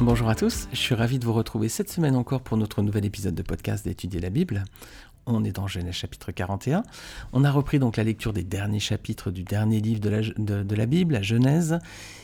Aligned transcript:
Bonjour 0.00 0.28
à 0.28 0.34
tous, 0.34 0.68
je 0.72 0.76
suis 0.76 0.94
ravi 0.94 1.18
de 1.18 1.24
vous 1.24 1.32
retrouver 1.32 1.70
cette 1.70 1.90
semaine 1.90 2.16
encore 2.16 2.42
pour 2.42 2.58
notre 2.58 2.82
nouvel 2.82 3.06
épisode 3.06 3.34
de 3.34 3.42
podcast 3.42 3.82
d'Étudier 3.82 4.20
la 4.20 4.28
Bible. 4.28 4.62
On 5.24 5.42
est 5.42 5.52
dans 5.52 5.66
Genèse 5.66 5.94
chapitre 5.94 6.32
41. 6.32 6.82
On 7.32 7.44
a 7.44 7.50
repris 7.50 7.78
donc 7.78 7.96
la 7.96 8.04
lecture 8.04 8.34
des 8.34 8.44
derniers 8.44 8.78
chapitres 8.78 9.30
du 9.30 9.42
dernier 9.42 9.80
livre 9.80 10.00
de 10.00 10.74
la, 10.74 10.86
Bible, 10.86 11.14
la 11.14 11.22
Genèse. 11.22 11.78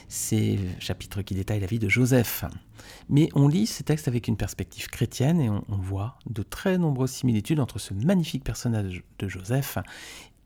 Ces 0.06 0.60
chapitres 0.80 1.22
qui 1.22 1.34
détaillent 1.34 1.60
la 1.60 1.66
vie 1.66 1.78
de 1.78 1.88
Joseph. 1.88 2.44
Mais 3.08 3.30
on 3.34 3.48
lit 3.48 3.66
ces 3.66 3.84
textes 3.84 4.06
avec 4.06 4.28
une 4.28 4.36
perspective 4.36 4.88
chrétienne 4.88 5.40
et 5.40 5.48
on, 5.48 5.64
voit 5.78 6.18
de 6.28 6.42
très 6.42 6.76
nombreuses 6.76 7.10
similitudes 7.10 7.58
entre 7.58 7.78
ce 7.78 7.94
magnifique 7.94 8.44
personnage 8.44 9.02
de 9.18 9.28
Joseph 9.28 9.78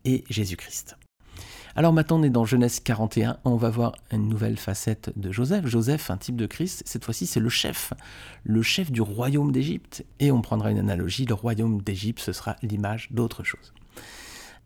et 0.05 0.23
Jésus-Christ. 0.29 0.95
Alors 1.77 1.93
maintenant 1.93 2.19
on 2.19 2.23
est 2.23 2.31
dans 2.31 2.43
Genèse 2.43 2.79
41, 2.79 3.37
on 3.45 3.55
va 3.55 3.69
voir 3.69 3.91
une 4.11 4.27
nouvelle 4.27 4.57
facette 4.57 5.11
de 5.15 5.31
Joseph. 5.31 5.67
Joseph, 5.67 6.09
un 6.09 6.17
type 6.17 6.35
de 6.35 6.47
Christ, 6.47 6.81
cette 6.87 7.05
fois-ci 7.05 7.27
c'est 7.27 7.39
le 7.39 7.49
chef, 7.49 7.93
le 8.43 8.63
chef 8.63 8.91
du 8.91 8.99
royaume 8.99 9.51
d'Égypte. 9.51 10.03
Et 10.19 10.31
on 10.31 10.41
prendra 10.41 10.71
une 10.71 10.79
analogie, 10.79 11.25
le 11.25 11.35
royaume 11.35 11.83
d'Égypte 11.83 12.19
ce 12.19 12.33
sera 12.33 12.55
l'image 12.63 13.09
d'autre 13.11 13.43
chose. 13.43 13.75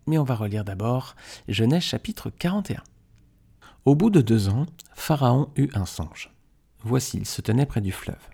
Mais 0.08 0.18
on 0.18 0.24
va 0.24 0.36
relire 0.36 0.64
d'abord 0.64 1.18
Genèse 1.50 1.84
chapitre 1.84 2.30
41. 2.30 2.82
Au 3.84 3.94
bout 3.94 4.10
de 4.10 4.22
deux 4.22 4.48
ans, 4.48 4.66
Pharaon 4.94 5.50
eut 5.58 5.70
un 5.74 5.86
songe. 5.86 6.32
Voici, 6.82 7.18
il 7.18 7.26
se 7.26 7.42
tenait 7.42 7.66
près 7.66 7.82
du 7.82 7.92
fleuve. 7.92 8.26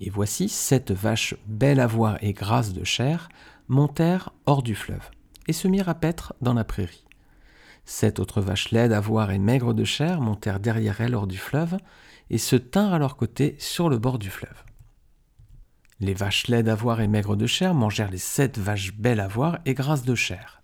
Et 0.00 0.08
voici 0.08 0.48
sept 0.48 0.90
vaches 0.90 1.34
belles 1.46 1.80
à 1.80 1.86
voir 1.86 2.16
et 2.22 2.32
grasses 2.32 2.72
de 2.72 2.82
chair 2.82 3.28
montèrent 3.68 4.32
hors 4.46 4.62
du 4.62 4.74
fleuve, 4.74 5.10
et 5.48 5.52
se 5.52 5.68
mirent 5.68 5.90
à 5.90 5.94
paître 5.94 6.32
dans 6.40 6.54
la 6.54 6.64
prairie. 6.64 7.04
Sept 7.90 8.20
autres 8.20 8.40
vaches 8.40 8.70
laides 8.70 8.92
à 8.92 9.00
voir 9.00 9.32
et 9.32 9.40
maigres 9.40 9.74
de 9.74 9.82
chair 9.82 10.20
montèrent 10.20 10.60
derrière 10.60 11.00
elles 11.00 11.16
hors 11.16 11.26
du 11.26 11.38
fleuve, 11.38 11.76
et 12.30 12.38
se 12.38 12.54
tinrent 12.54 12.94
à 12.94 13.00
leur 13.00 13.16
côté 13.16 13.56
sur 13.58 13.88
le 13.88 13.98
bord 13.98 14.20
du 14.20 14.30
fleuve. 14.30 14.62
Les 15.98 16.14
vaches 16.14 16.46
laides 16.46 16.68
à 16.68 16.76
voir 16.76 17.00
et 17.00 17.08
maigres 17.08 17.36
de 17.36 17.48
chair 17.48 17.74
mangèrent 17.74 18.12
les 18.12 18.16
sept 18.16 18.58
vaches 18.58 18.94
belles 18.94 19.18
à 19.18 19.26
voir 19.26 19.58
et 19.66 19.74
grasses 19.74 20.04
de 20.04 20.14
chair. 20.14 20.62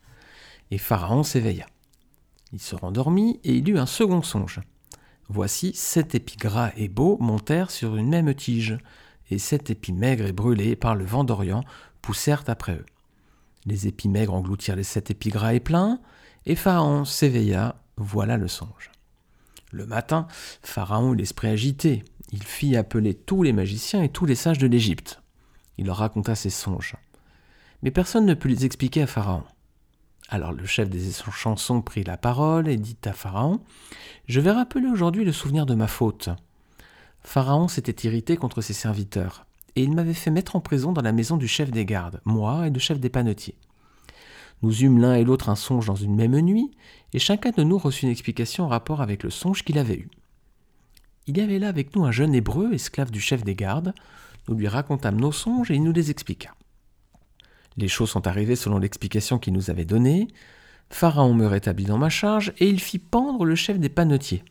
Et 0.70 0.78
Pharaon 0.78 1.24
s'éveilla. 1.24 1.66
Il 2.52 2.60
se 2.60 2.76
rendormit 2.76 3.40
et 3.42 3.56
il 3.56 3.68
eut 3.68 3.78
un 3.78 3.86
second 3.86 4.22
songe. 4.22 4.60
Voici 5.28 5.72
sept 5.74 6.14
épis 6.14 6.36
gras 6.36 6.70
et 6.76 6.86
beaux 6.86 7.18
montèrent 7.18 7.72
sur 7.72 7.96
une 7.96 8.08
même 8.08 8.32
tige, 8.36 8.78
et 9.32 9.40
sept 9.40 9.68
épis 9.68 9.92
maigres 9.92 10.26
et 10.26 10.32
brûlés 10.32 10.76
par 10.76 10.94
le 10.94 11.04
vent 11.04 11.24
d'Orient 11.24 11.64
poussèrent 12.02 12.44
après 12.46 12.76
eux. 12.76 12.86
Les 13.64 13.88
épis 13.88 14.08
maigres 14.08 14.34
engloutirent 14.34 14.76
les 14.76 14.84
sept 14.84 15.10
épis 15.10 15.30
gras 15.30 15.54
et 15.54 15.60
pleins, 15.60 15.98
et 16.46 16.54
Pharaon 16.54 17.04
s'éveilla, 17.04 17.76
voilà 17.96 18.36
le 18.36 18.48
songe. 18.48 18.90
Le 19.72 19.84
matin, 19.84 20.28
Pharaon 20.62 21.12
eut 21.12 21.16
l'esprit 21.16 21.48
agité. 21.48 22.04
Il 22.30 22.42
fit 22.44 22.76
appeler 22.76 23.14
tous 23.14 23.42
les 23.42 23.52
magiciens 23.52 24.02
et 24.02 24.08
tous 24.08 24.26
les 24.26 24.36
sages 24.36 24.58
de 24.58 24.68
l'Égypte. 24.68 25.20
Il 25.76 25.86
leur 25.86 25.96
raconta 25.96 26.34
ses 26.34 26.50
songes. 26.50 26.94
Mais 27.82 27.90
personne 27.90 28.26
ne 28.26 28.34
put 28.34 28.48
les 28.48 28.64
expliquer 28.64 29.02
à 29.02 29.06
Pharaon. 29.06 29.42
Alors 30.28 30.52
le 30.52 30.66
chef 30.66 30.88
des 30.88 31.12
chansons 31.32 31.82
prit 31.82 32.04
la 32.04 32.16
parole 32.16 32.68
et 32.68 32.76
dit 32.76 32.96
à 33.04 33.12
Pharaon 33.12 33.60
Je 34.26 34.40
vais 34.40 34.50
rappeler 34.50 34.86
aujourd'hui 34.86 35.24
le 35.24 35.32
souvenir 35.32 35.66
de 35.66 35.74
ma 35.74 35.86
faute. 35.88 36.30
Pharaon 37.20 37.68
s'était 37.68 38.06
irrité 38.06 38.36
contre 38.36 38.60
ses 38.60 38.72
serviteurs, 38.72 39.46
et 39.74 39.82
il 39.82 39.92
m'avait 39.92 40.14
fait 40.14 40.30
mettre 40.30 40.54
en 40.54 40.60
prison 40.60 40.92
dans 40.92 41.02
la 41.02 41.12
maison 41.12 41.36
du 41.36 41.48
chef 41.48 41.70
des 41.70 41.84
gardes, 41.84 42.20
moi 42.24 42.66
et 42.66 42.70
le 42.70 42.78
chef 42.78 43.00
des 43.00 43.10
panetiers. 43.10 43.56
Nous 44.62 44.82
eûmes 44.82 45.00
l'un 45.00 45.14
et 45.14 45.24
l'autre 45.24 45.48
un 45.48 45.56
songe 45.56 45.86
dans 45.86 45.94
une 45.94 46.14
même 46.14 46.38
nuit, 46.40 46.70
et 47.12 47.18
chacun 47.18 47.50
de 47.50 47.62
nous 47.62 47.78
reçut 47.78 48.06
une 48.06 48.10
explication 48.10 48.64
en 48.64 48.68
rapport 48.68 49.00
avec 49.00 49.22
le 49.22 49.30
songe 49.30 49.62
qu'il 49.62 49.78
avait 49.78 49.98
eu. 49.98 50.08
Il 51.26 51.38
y 51.38 51.40
avait 51.40 51.58
là 51.58 51.68
avec 51.68 51.94
nous 51.96 52.04
un 52.04 52.12
jeune 52.12 52.34
hébreu, 52.34 52.72
esclave 52.72 53.10
du 53.10 53.20
chef 53.20 53.42
des 53.42 53.54
gardes. 53.54 53.94
Nous 54.48 54.54
lui 54.54 54.68
racontâmes 54.68 55.20
nos 55.20 55.32
songes 55.32 55.70
et 55.70 55.74
il 55.74 55.82
nous 55.82 55.92
les 55.92 56.10
expliqua. 56.10 56.50
Les 57.76 57.88
choses 57.88 58.10
sont 58.10 58.26
arrivées 58.26 58.56
selon 58.56 58.78
l'explication 58.78 59.38
qu'il 59.38 59.52
nous 59.52 59.70
avait 59.70 59.84
donnée. 59.84 60.28
Pharaon 60.88 61.34
me 61.34 61.46
rétablit 61.46 61.84
dans 61.84 61.98
ma 61.98 62.08
charge 62.08 62.52
et 62.58 62.68
il 62.68 62.80
fit 62.80 63.00
pendre 63.00 63.44
le 63.44 63.56
chef 63.56 63.78
des 63.78 63.88
panetiers. 63.88 64.44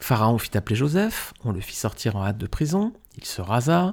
Pharaon 0.00 0.36
fit 0.36 0.56
appeler 0.56 0.74
Joseph, 0.74 1.32
on 1.44 1.52
le 1.52 1.60
fit 1.60 1.76
sortir 1.76 2.16
en 2.16 2.24
hâte 2.24 2.38
de 2.38 2.48
prison, 2.48 2.92
il 3.16 3.24
se 3.24 3.40
rasa, 3.40 3.92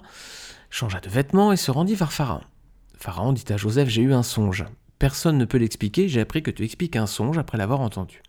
changea 0.72 1.00
de 1.00 1.10
vêtements 1.10 1.52
et 1.52 1.58
se 1.58 1.70
rendit 1.70 1.94
vers 1.94 2.12
Pharaon. 2.12 2.42
Pharaon 2.98 3.32
dit 3.32 3.46
à 3.50 3.58
Joseph 3.58 3.90
J'ai 3.90 4.02
eu 4.02 4.14
un 4.14 4.24
songe. 4.24 4.66
Personne 5.00 5.38
ne 5.38 5.46
peut 5.46 5.58
l'expliquer, 5.58 6.10
j'ai 6.10 6.22
appris 6.22 6.44
que 6.44 6.52
tu 6.52 6.64
expliques 6.64 6.98
un 6.98 7.08
songe 7.08 7.38
après 7.38 7.58
l'avoir 7.58 7.80
entendu. 7.80 8.22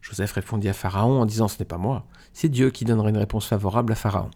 Joseph 0.00 0.32
répondit 0.32 0.68
à 0.68 0.72
Pharaon 0.72 1.20
en 1.20 1.26
disant 1.26 1.48
Ce 1.48 1.58
n'est 1.58 1.66
pas 1.66 1.78
moi, 1.78 2.06
c'est 2.32 2.48
Dieu 2.48 2.70
qui 2.70 2.84
donnera 2.84 3.10
une 3.10 3.18
réponse 3.18 3.46
favorable 3.46 3.92
à 3.92 3.96
Pharaon. 3.96 4.30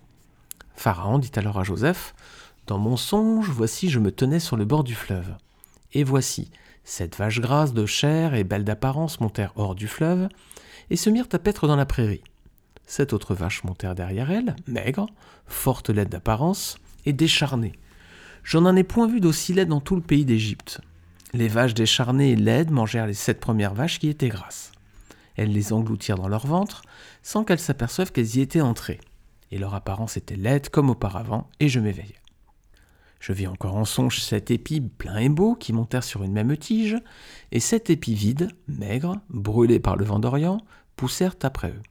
Pharaon 0.74 1.18
dit 1.18 1.32
alors 1.36 1.58
à 1.58 1.64
Joseph 1.64 2.14
dans 2.66 2.78
mon 2.78 2.96
songe, 2.96 3.48
voici, 3.48 3.88
je 3.88 4.00
me 4.00 4.10
tenais 4.10 4.40
sur 4.40 4.56
le 4.56 4.64
bord 4.64 4.82
du 4.82 4.96
fleuve. 4.96 5.36
Et 5.92 6.02
voici, 6.02 6.50
cette 6.82 7.16
vache 7.16 7.40
grasse 7.40 7.72
de 7.72 7.86
chair 7.86 8.34
et 8.34 8.42
belle 8.42 8.64
d'apparence 8.64 9.20
montèrent 9.20 9.52
hors 9.54 9.76
du 9.76 9.86
fleuve, 9.86 10.28
et 10.90 10.96
se 10.96 11.08
mirent 11.08 11.28
à 11.32 11.38
paître 11.38 11.68
dans 11.68 11.76
la 11.76 11.86
prairie. 11.86 12.24
Sept 12.84 13.12
autres 13.12 13.34
vaches 13.34 13.62
montèrent 13.62 13.94
derrière 13.94 14.32
elles, 14.32 14.56
maigres, 14.66 15.06
fortes 15.46 15.90
laides 15.90 16.08
d'apparence, 16.08 16.78
et 17.04 17.12
décharnées. 17.12 17.78
Je 18.42 18.58
n'en 18.58 18.74
ai 18.74 18.82
point 18.82 19.06
vu 19.06 19.20
d'aussi 19.20 19.54
laides 19.54 19.68
dans 19.68 19.80
tout 19.80 19.94
le 19.94 20.02
pays 20.02 20.24
d'Égypte. 20.24 20.80
Les 21.36 21.48
vaches 21.48 21.74
décharnées 21.74 22.30
et 22.30 22.36
laides 22.36 22.70
mangèrent 22.70 23.06
les 23.06 23.12
sept 23.12 23.40
premières 23.40 23.74
vaches 23.74 23.98
qui 23.98 24.08
étaient 24.08 24.30
grasses. 24.30 24.72
Elles 25.36 25.52
les 25.52 25.74
engloutirent 25.74 26.16
dans 26.16 26.28
leur 26.28 26.46
ventre, 26.46 26.80
sans 27.22 27.44
qu'elles 27.44 27.58
s'aperçoivent 27.58 28.10
qu'elles 28.10 28.36
y 28.36 28.40
étaient 28.40 28.62
entrées. 28.62 29.02
Et 29.50 29.58
leur 29.58 29.74
apparence 29.74 30.16
était 30.16 30.34
laide 30.34 30.70
comme 30.70 30.88
auparavant, 30.88 31.50
et 31.60 31.68
je 31.68 31.78
m'éveillai. 31.78 32.14
Je 33.20 33.34
vis 33.34 33.48
encore 33.48 33.76
en 33.76 33.84
songe 33.84 34.18
sept 34.20 34.50
épis 34.50 34.80
pleins 34.80 35.18
et 35.18 35.28
beaux 35.28 35.56
qui 35.56 35.74
montèrent 35.74 36.04
sur 36.04 36.22
une 36.22 36.32
même 36.32 36.56
tige, 36.56 36.96
et 37.52 37.60
sept 37.60 37.90
épis 37.90 38.14
vides, 38.14 38.48
maigres, 38.66 39.16
brûlés 39.28 39.78
par 39.78 39.96
le 39.96 40.06
vent 40.06 40.18
d'Orient, 40.18 40.62
poussèrent 40.96 41.36
après 41.42 41.68
eux. 41.68 41.82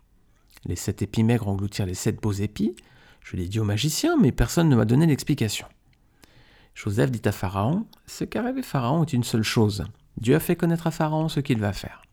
Les 0.66 0.76
sept 0.76 1.04
épis 1.04 1.24
maigres 1.24 1.50
engloutirent 1.50 1.86
les 1.86 1.94
sept 1.94 2.20
beaux 2.20 2.34
épis. 2.34 2.76
Je 3.22 3.38
l'ai 3.38 3.48
dit 3.48 3.60
au 3.60 3.64
magicien, 3.64 4.18
mais 4.18 4.32
personne 4.32 4.70
ne 4.70 4.76
m'a 4.76 4.86
donné 4.86 5.06
l'explication. 5.06 5.68
Joseph 6.76 7.10
dit 7.10 7.22
à 7.28 7.32
Pharaon 7.32 7.86
Ce 8.06 8.26
qu'a 8.26 8.44
rêvé 8.44 8.62
Pharaon 8.62 9.02
est 9.02 9.14
une 9.14 9.24
seule 9.24 9.44
chose. 9.44 9.86
Dieu 10.18 10.36
a 10.36 10.40
fait 10.40 10.58
connaître 10.58 10.88
à 10.88 10.92
Pharaon 10.92 11.30
ce 11.30 11.40
qu'il 11.40 11.60
va 11.60 11.74
faire. 11.74 12.04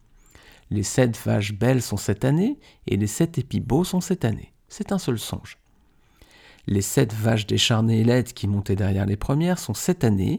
Les 0.70 0.84
sept 0.84 1.18
vaches 1.18 1.52
belles 1.52 1.82
sont 1.82 1.96
cette 1.96 2.24
année, 2.24 2.58
et 2.86 2.96
les 2.96 3.08
sept 3.08 3.36
épis 3.38 3.60
beaux 3.60 3.84
sont 3.84 4.00
cette 4.00 4.24
année. 4.24 4.54
C'est 4.68 4.92
un 4.92 4.98
seul 4.98 5.18
songe. 5.18 5.58
Les 6.66 6.80
sept 6.80 7.12
vaches 7.12 7.46
décharnées 7.46 8.00
et 8.00 8.04
laides 8.04 8.32
qui 8.32 8.46
montaient 8.46 8.76
derrière 8.76 9.04
les 9.04 9.16
premières 9.16 9.58
sont 9.58 9.74
sept 9.74 10.04
années, 10.04 10.38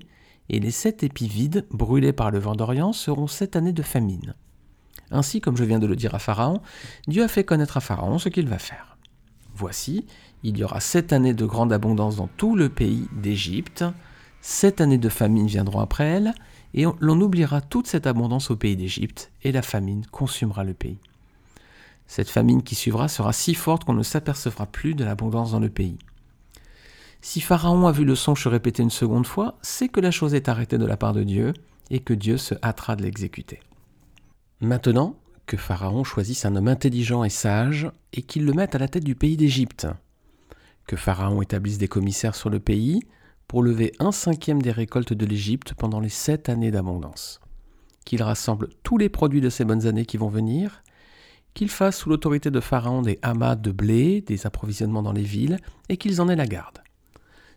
et 0.50 0.60
les 0.60 0.72
sept 0.72 1.04
épis 1.04 1.28
vides, 1.28 1.68
brûlés 1.70 2.14
par 2.14 2.32
le 2.32 2.40
vent 2.40 2.56
d'Orient, 2.56 2.94
seront 2.94 3.28
sept 3.28 3.58
années 3.58 3.74
de 3.74 3.84
famine. 3.84 4.36
Ainsi, 5.12 5.42
comme 5.42 5.58
je 5.58 5.66
viens 5.66 5.80
de 5.80 5.86
le 5.86 5.98
dire 5.98 6.16
à 6.16 6.20
Pharaon, 6.20 6.62
Dieu 7.08 7.24
a 7.24 7.28
fait 7.28 7.44
connaître 7.44 7.78
à 7.78 7.82
Pharaon 7.82 8.18
ce 8.18 8.30
qu'il 8.30 8.48
va 8.48 8.58
faire. 8.58 8.98
Voici, 9.54 10.06
il 10.44 10.58
y 10.58 10.64
aura 10.64 10.80
sept 10.80 11.14
années 11.14 11.34
de 11.34 11.46
grande 11.46 11.74
abondance 11.74 12.16
dans 12.16 12.30
tout 12.38 12.56
le 12.56 12.70
pays 12.70 13.08
d'Égypte, 13.12 13.84
sept 14.44 14.82
années 14.82 14.98
de 14.98 15.10
famine 15.10 15.48
viendront 15.48 15.80
après 15.80 16.04
elles, 16.04 16.36
et 16.74 16.86
l'on 17.00 17.22
oubliera 17.22 17.62
toute 17.62 17.88
cette 17.88 18.06
abondance 18.06 18.52
au 18.52 18.58
pays 18.58 18.76
d'Égypte, 18.76 19.32
et 19.42 19.54
la 19.54 19.62
famine 19.62 20.06
consumera 20.08 20.66
le 20.66 20.74
pays. 20.74 21.00
Cette 22.08 22.30
famine 22.30 22.62
qui 22.62 22.76
suivra 22.76 23.08
sera 23.08 23.32
si 23.32 23.56
forte 23.56 23.86
qu'on 23.86 23.94
ne 23.94 24.04
s'apercevra 24.04 24.66
plus 24.66 24.96
de 24.96 25.06
l'abondance 25.06 25.52
dans 25.52 25.62
le 25.62 25.70
pays. 25.70 25.98
Si 27.22 27.40
Pharaon 27.40 27.88
a 27.88 27.94
vu 27.94 28.04
le 28.04 28.16
songe 28.16 28.44
se 28.44 28.50
répéter 28.50 28.84
une 28.84 28.90
seconde 28.90 29.26
fois, 29.26 29.58
c'est 29.62 29.88
que 29.88 30.02
la 30.02 30.12
chose 30.12 30.34
est 30.34 30.50
arrêtée 30.50 30.78
de 30.78 30.86
la 30.86 30.98
part 30.98 31.14
de 31.14 31.24
Dieu 31.24 31.54
et 31.90 32.02
que 32.02 32.14
Dieu 32.14 32.38
se 32.38 32.54
hâtera 32.62 32.98
de 32.98 33.04
l'exécuter. 33.04 33.62
Maintenant, 34.60 35.16
que 35.46 35.56
Pharaon 35.56 36.04
choisisse 36.04 36.44
un 36.44 36.58
homme 36.58 36.68
intelligent 36.68 37.24
et 37.24 37.30
sage 37.30 37.90
et 38.12 38.22
qu'il 38.22 38.46
le 38.46 38.52
mette 38.52 38.76
à 38.76 38.80
la 38.80 38.90
tête 38.90 39.06
du 39.06 39.16
pays 39.16 39.38
d'Égypte. 39.38 39.88
Que 40.86 40.98
Pharaon 40.98 41.42
établisse 41.42 41.78
des 41.78 41.88
commissaires 41.88 42.36
sur 42.36 42.50
le 42.50 42.60
pays 42.60 43.00
pour 43.48 43.64
lever 43.64 43.94
un 44.00 44.12
cinquième 44.12 44.62
des 44.62 44.72
récoltes 44.72 45.14
de 45.14 45.26
l'Égypte 45.26 45.74
pendant 45.74 46.00
les 46.00 46.10
sept 46.10 46.50
années 46.50 46.72
d'abondance. 46.72 47.40
Qu'il 48.06 48.24
rassemble 48.24 48.70
tous 48.84 48.98
les 48.98 49.10
produits 49.10 49.42
de 49.42 49.50
ces 49.50 49.66
bonnes 49.66 49.88
années 49.88 50.06
qui 50.06 50.18
vont 50.18 50.30
venir, 50.30 50.84
qu'il 51.54 51.70
fasse 51.70 51.98
sous 51.98 52.10
l'autorité 52.10 52.52
de 52.52 52.60
Pharaon 52.60 53.02
des 53.02 53.20
amas 53.22 53.56
de 53.56 53.72
blé, 53.72 54.22
des 54.22 54.46
approvisionnements 54.46 55.04
dans 55.04 55.12
les 55.12 55.24
villes, 55.24 55.58
et 55.90 55.98
qu'ils 55.98 56.22
en 56.22 56.30
aient 56.30 56.36
la 56.36 56.48
garde. 56.48 56.80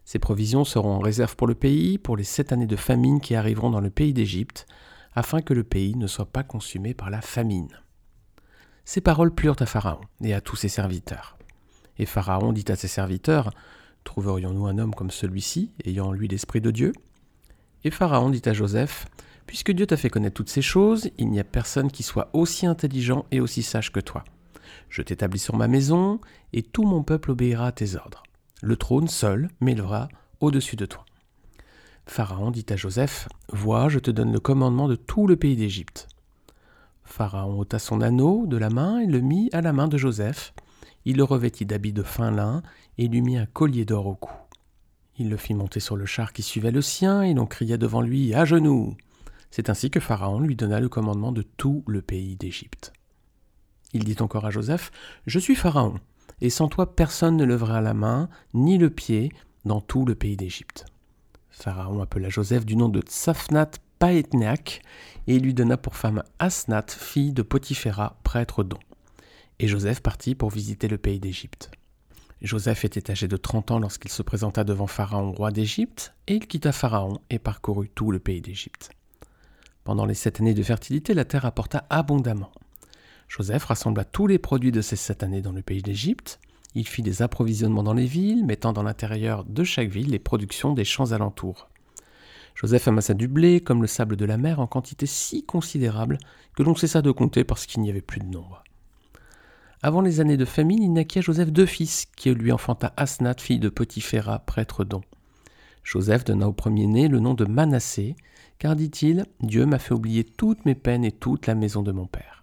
Ces 0.04 0.18
provisions 0.18 0.64
seront 0.64 0.94
en 0.94 1.00
réserve 1.00 1.34
pour 1.34 1.46
le 1.46 1.54
pays 1.54 1.98
pour 1.98 2.16
les 2.16 2.24
sept 2.24 2.52
années 2.52 2.66
de 2.66 2.76
famine 2.76 3.20
qui 3.20 3.34
arriveront 3.34 3.70
dans 3.70 3.80
le 3.80 3.90
pays 3.90 4.12
d'Égypte, 4.12 4.66
afin 5.14 5.40
que 5.40 5.54
le 5.54 5.64
pays 5.64 5.96
ne 5.96 6.06
soit 6.06 6.30
pas 6.30 6.44
consumé 6.44 6.94
par 6.94 7.10
la 7.10 7.22
famine. 7.22 7.70
Ces 8.84 9.00
paroles 9.00 9.34
plurent 9.34 9.56
à 9.58 9.66
Pharaon 9.66 10.02
et 10.22 10.32
à 10.32 10.40
tous 10.40 10.56
ses 10.56 10.68
serviteurs. 10.68 11.36
Et 11.98 12.06
Pharaon 12.06 12.52
dit 12.52 12.66
à 12.68 12.76
ses 12.76 12.86
serviteurs, 12.86 13.50
Trouverions-nous 14.06 14.66
un 14.66 14.78
homme 14.78 14.94
comme 14.94 15.10
celui-ci, 15.10 15.72
ayant 15.84 16.06
en 16.06 16.12
lui 16.12 16.28
l'Esprit 16.28 16.60
de 16.60 16.70
Dieu? 16.70 16.92
Et 17.82 17.90
Pharaon 17.90 18.30
dit 18.30 18.40
à 18.46 18.52
Joseph, 18.52 19.06
Puisque 19.46 19.72
Dieu 19.72 19.84
t'a 19.84 19.96
fait 19.96 20.10
connaître 20.10 20.36
toutes 20.36 20.48
ces 20.48 20.62
choses, 20.62 21.10
il 21.18 21.28
n'y 21.28 21.40
a 21.40 21.44
personne 21.44 21.90
qui 21.90 22.04
soit 22.04 22.30
aussi 22.32 22.66
intelligent 22.66 23.26
et 23.32 23.40
aussi 23.40 23.64
sage 23.64 23.92
que 23.92 23.98
toi. 23.98 24.22
Je 24.90 25.02
t'établis 25.02 25.40
sur 25.40 25.56
ma 25.56 25.66
maison, 25.66 26.20
et 26.52 26.62
tout 26.62 26.84
mon 26.84 27.02
peuple 27.02 27.32
obéira 27.32 27.66
à 27.66 27.72
tes 27.72 27.96
ordres. 27.96 28.22
Le 28.62 28.76
trône 28.76 29.08
seul 29.08 29.48
m'élevera 29.60 30.08
au-dessus 30.40 30.76
de 30.76 30.86
toi. 30.86 31.04
Pharaon 32.06 32.52
dit 32.52 32.66
à 32.70 32.76
Joseph, 32.76 33.28
Vois, 33.52 33.88
je 33.88 33.98
te 33.98 34.12
donne 34.12 34.32
le 34.32 34.40
commandement 34.40 34.86
de 34.86 34.94
tout 34.94 35.26
le 35.26 35.34
pays 35.34 35.56
d'Égypte. 35.56 36.06
Pharaon 37.02 37.58
ôta 37.58 37.80
son 37.80 38.00
anneau 38.00 38.46
de 38.46 38.56
la 38.56 38.70
main 38.70 39.00
et 39.00 39.06
le 39.06 39.20
mit 39.20 39.50
à 39.52 39.62
la 39.62 39.72
main 39.72 39.88
de 39.88 39.98
Joseph. 39.98 40.54
Il 41.08 41.18
le 41.18 41.24
revêtit 41.24 41.64
d'habits 41.64 41.92
de 41.92 42.02
fin 42.02 42.32
lin 42.32 42.62
et 42.98 43.06
lui 43.06 43.22
mit 43.22 43.38
un 43.38 43.46
collier 43.46 43.84
d'or 43.84 44.08
au 44.08 44.16
cou. 44.16 44.32
Il 45.18 45.30
le 45.30 45.36
fit 45.36 45.54
monter 45.54 45.78
sur 45.78 45.96
le 45.96 46.04
char 46.04 46.32
qui 46.32 46.42
suivait 46.42 46.72
le 46.72 46.82
sien, 46.82 47.22
et 47.22 47.32
l'on 47.32 47.46
cria 47.46 47.78
devant 47.78 48.00
lui 48.00 48.34
À 48.34 48.44
genoux 48.44 48.96
C'est 49.52 49.70
ainsi 49.70 49.88
que 49.88 50.00
Pharaon 50.00 50.40
lui 50.40 50.56
donna 50.56 50.80
le 50.80 50.88
commandement 50.88 51.30
de 51.30 51.42
tout 51.42 51.84
le 51.86 52.02
pays 52.02 52.34
d'Égypte. 52.34 52.92
Il 53.92 54.02
dit 54.02 54.16
encore 54.18 54.46
à 54.46 54.50
Joseph 54.50 54.90
Je 55.26 55.38
suis 55.38 55.54
Pharaon, 55.54 55.94
et 56.40 56.50
sans 56.50 56.66
toi 56.66 56.96
personne 56.96 57.36
ne 57.36 57.44
levera 57.44 57.80
la 57.80 57.94
main 57.94 58.28
ni 58.52 58.76
le 58.76 58.90
pied 58.90 59.30
dans 59.64 59.80
tout 59.80 60.06
le 60.06 60.16
pays 60.16 60.36
d'Égypte. 60.36 60.86
Pharaon 61.50 62.02
appela 62.02 62.30
Joseph 62.30 62.66
du 62.66 62.74
nom 62.74 62.88
de 62.88 63.00
Tsafnat 63.00 63.70
Paetneak, 64.00 64.82
et 65.28 65.38
lui 65.38 65.54
donna 65.54 65.76
pour 65.76 65.94
femme 65.94 66.24
Asnath, 66.40 66.90
fille 66.90 67.32
de 67.32 67.42
Potiphéra, 67.42 68.18
prêtre 68.24 68.64
d'On. 68.64 68.78
Et 69.58 69.68
Joseph 69.68 70.00
partit 70.00 70.34
pour 70.34 70.50
visiter 70.50 70.86
le 70.86 70.98
pays 70.98 71.18
d'Égypte. 71.18 71.70
Joseph 72.42 72.84
était 72.84 73.10
âgé 73.10 73.26
de 73.28 73.38
trente 73.38 73.70
ans 73.70 73.78
lorsqu'il 73.78 74.10
se 74.10 74.22
présenta 74.22 74.64
devant 74.64 74.86
Pharaon, 74.86 75.32
roi 75.32 75.50
d'Égypte, 75.50 76.12
et 76.26 76.34
il 76.34 76.46
quitta 76.46 76.72
Pharaon 76.72 77.20
et 77.30 77.38
parcourut 77.38 77.88
tout 77.88 78.10
le 78.10 78.18
pays 78.18 78.42
d'Égypte. 78.42 78.90
Pendant 79.84 80.04
les 80.04 80.14
sept 80.14 80.40
années 80.40 80.52
de 80.52 80.62
fertilité, 80.62 81.14
la 81.14 81.24
terre 81.24 81.46
apporta 81.46 81.86
abondamment. 81.88 82.52
Joseph 83.28 83.64
rassembla 83.64 84.04
tous 84.04 84.26
les 84.26 84.38
produits 84.38 84.72
de 84.72 84.82
ces 84.82 84.96
sept 84.96 85.22
années 85.22 85.40
dans 85.40 85.52
le 85.52 85.62
pays 85.62 85.82
d'Égypte. 85.82 86.38
Il 86.74 86.86
fit 86.86 87.02
des 87.02 87.22
approvisionnements 87.22 87.82
dans 87.82 87.94
les 87.94 88.04
villes, 88.04 88.44
mettant 88.44 88.74
dans 88.74 88.82
l'intérieur 88.82 89.44
de 89.44 89.64
chaque 89.64 89.88
ville 89.88 90.10
les 90.10 90.18
productions 90.18 90.74
des 90.74 90.84
champs 90.84 91.12
alentours. 91.12 91.70
Joseph 92.54 92.88
amassa 92.88 93.14
du 93.14 93.28
blé 93.28 93.60
comme 93.60 93.80
le 93.80 93.88
sable 93.88 94.16
de 94.16 94.24
la 94.26 94.36
mer 94.36 94.60
en 94.60 94.66
quantité 94.66 95.06
si 95.06 95.44
considérable 95.44 96.18
que 96.54 96.62
l'on 96.62 96.74
cessa 96.74 97.00
de 97.00 97.10
compter 97.10 97.44
parce 97.44 97.64
qu'il 97.64 97.80
n'y 97.80 97.90
avait 97.90 98.02
plus 98.02 98.20
de 98.20 98.26
nombre. 98.26 98.62
Avant 99.86 100.00
les 100.00 100.18
années 100.18 100.36
de 100.36 100.44
famine, 100.44 100.82
il 100.82 100.92
naquit 100.92 101.20
à 101.20 101.22
Joseph 101.22 101.52
deux 101.52 101.64
fils, 101.64 102.06
qui 102.16 102.34
lui 102.34 102.50
enfanta 102.50 102.92
Asnath, 102.96 103.40
fille 103.40 103.60
de 103.60 103.68
Potiphéra, 103.68 104.40
prêtre 104.40 104.82
d'On. 104.82 105.00
Joseph 105.84 106.24
donna 106.24 106.48
au 106.48 106.52
premier-né 106.52 107.06
le 107.06 107.20
nom 107.20 107.34
de 107.34 107.44
Manassé, 107.44 108.16
car 108.58 108.74
dit-il, 108.74 109.26
Dieu 109.42 109.64
m'a 109.64 109.78
fait 109.78 109.94
oublier 109.94 110.24
toutes 110.24 110.64
mes 110.64 110.74
peines 110.74 111.04
et 111.04 111.12
toute 111.12 111.46
la 111.46 111.54
maison 111.54 111.84
de 111.84 111.92
mon 111.92 112.06
père. 112.06 112.42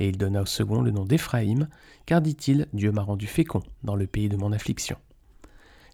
Et 0.00 0.10
il 0.10 0.18
donna 0.18 0.42
au 0.42 0.44
second 0.44 0.82
le 0.82 0.90
nom 0.90 1.06
d'Éphraïm, 1.06 1.68
car 2.04 2.20
dit-il, 2.20 2.66
Dieu 2.74 2.92
m'a 2.92 3.00
rendu 3.00 3.26
fécond 3.26 3.62
dans 3.82 3.96
le 3.96 4.06
pays 4.06 4.28
de 4.28 4.36
mon 4.36 4.52
affliction. 4.52 4.98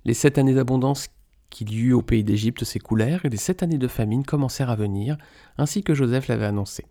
Les 0.04 0.14
sept 0.14 0.36
années 0.36 0.52
d'abondance 0.52 1.06
qu'il 1.48 1.72
y 1.72 1.78
eut 1.78 1.92
au 1.92 2.02
pays 2.02 2.24
d'Égypte 2.24 2.64
s'écoulèrent, 2.64 3.24
et 3.24 3.30
les 3.30 3.36
sept 3.36 3.62
années 3.62 3.78
de 3.78 3.86
famine 3.86 4.24
commencèrent 4.24 4.70
à 4.70 4.74
venir, 4.74 5.16
ainsi 5.58 5.84
que 5.84 5.94
Joseph 5.94 6.26
l'avait 6.26 6.46
annoncé. 6.46 6.86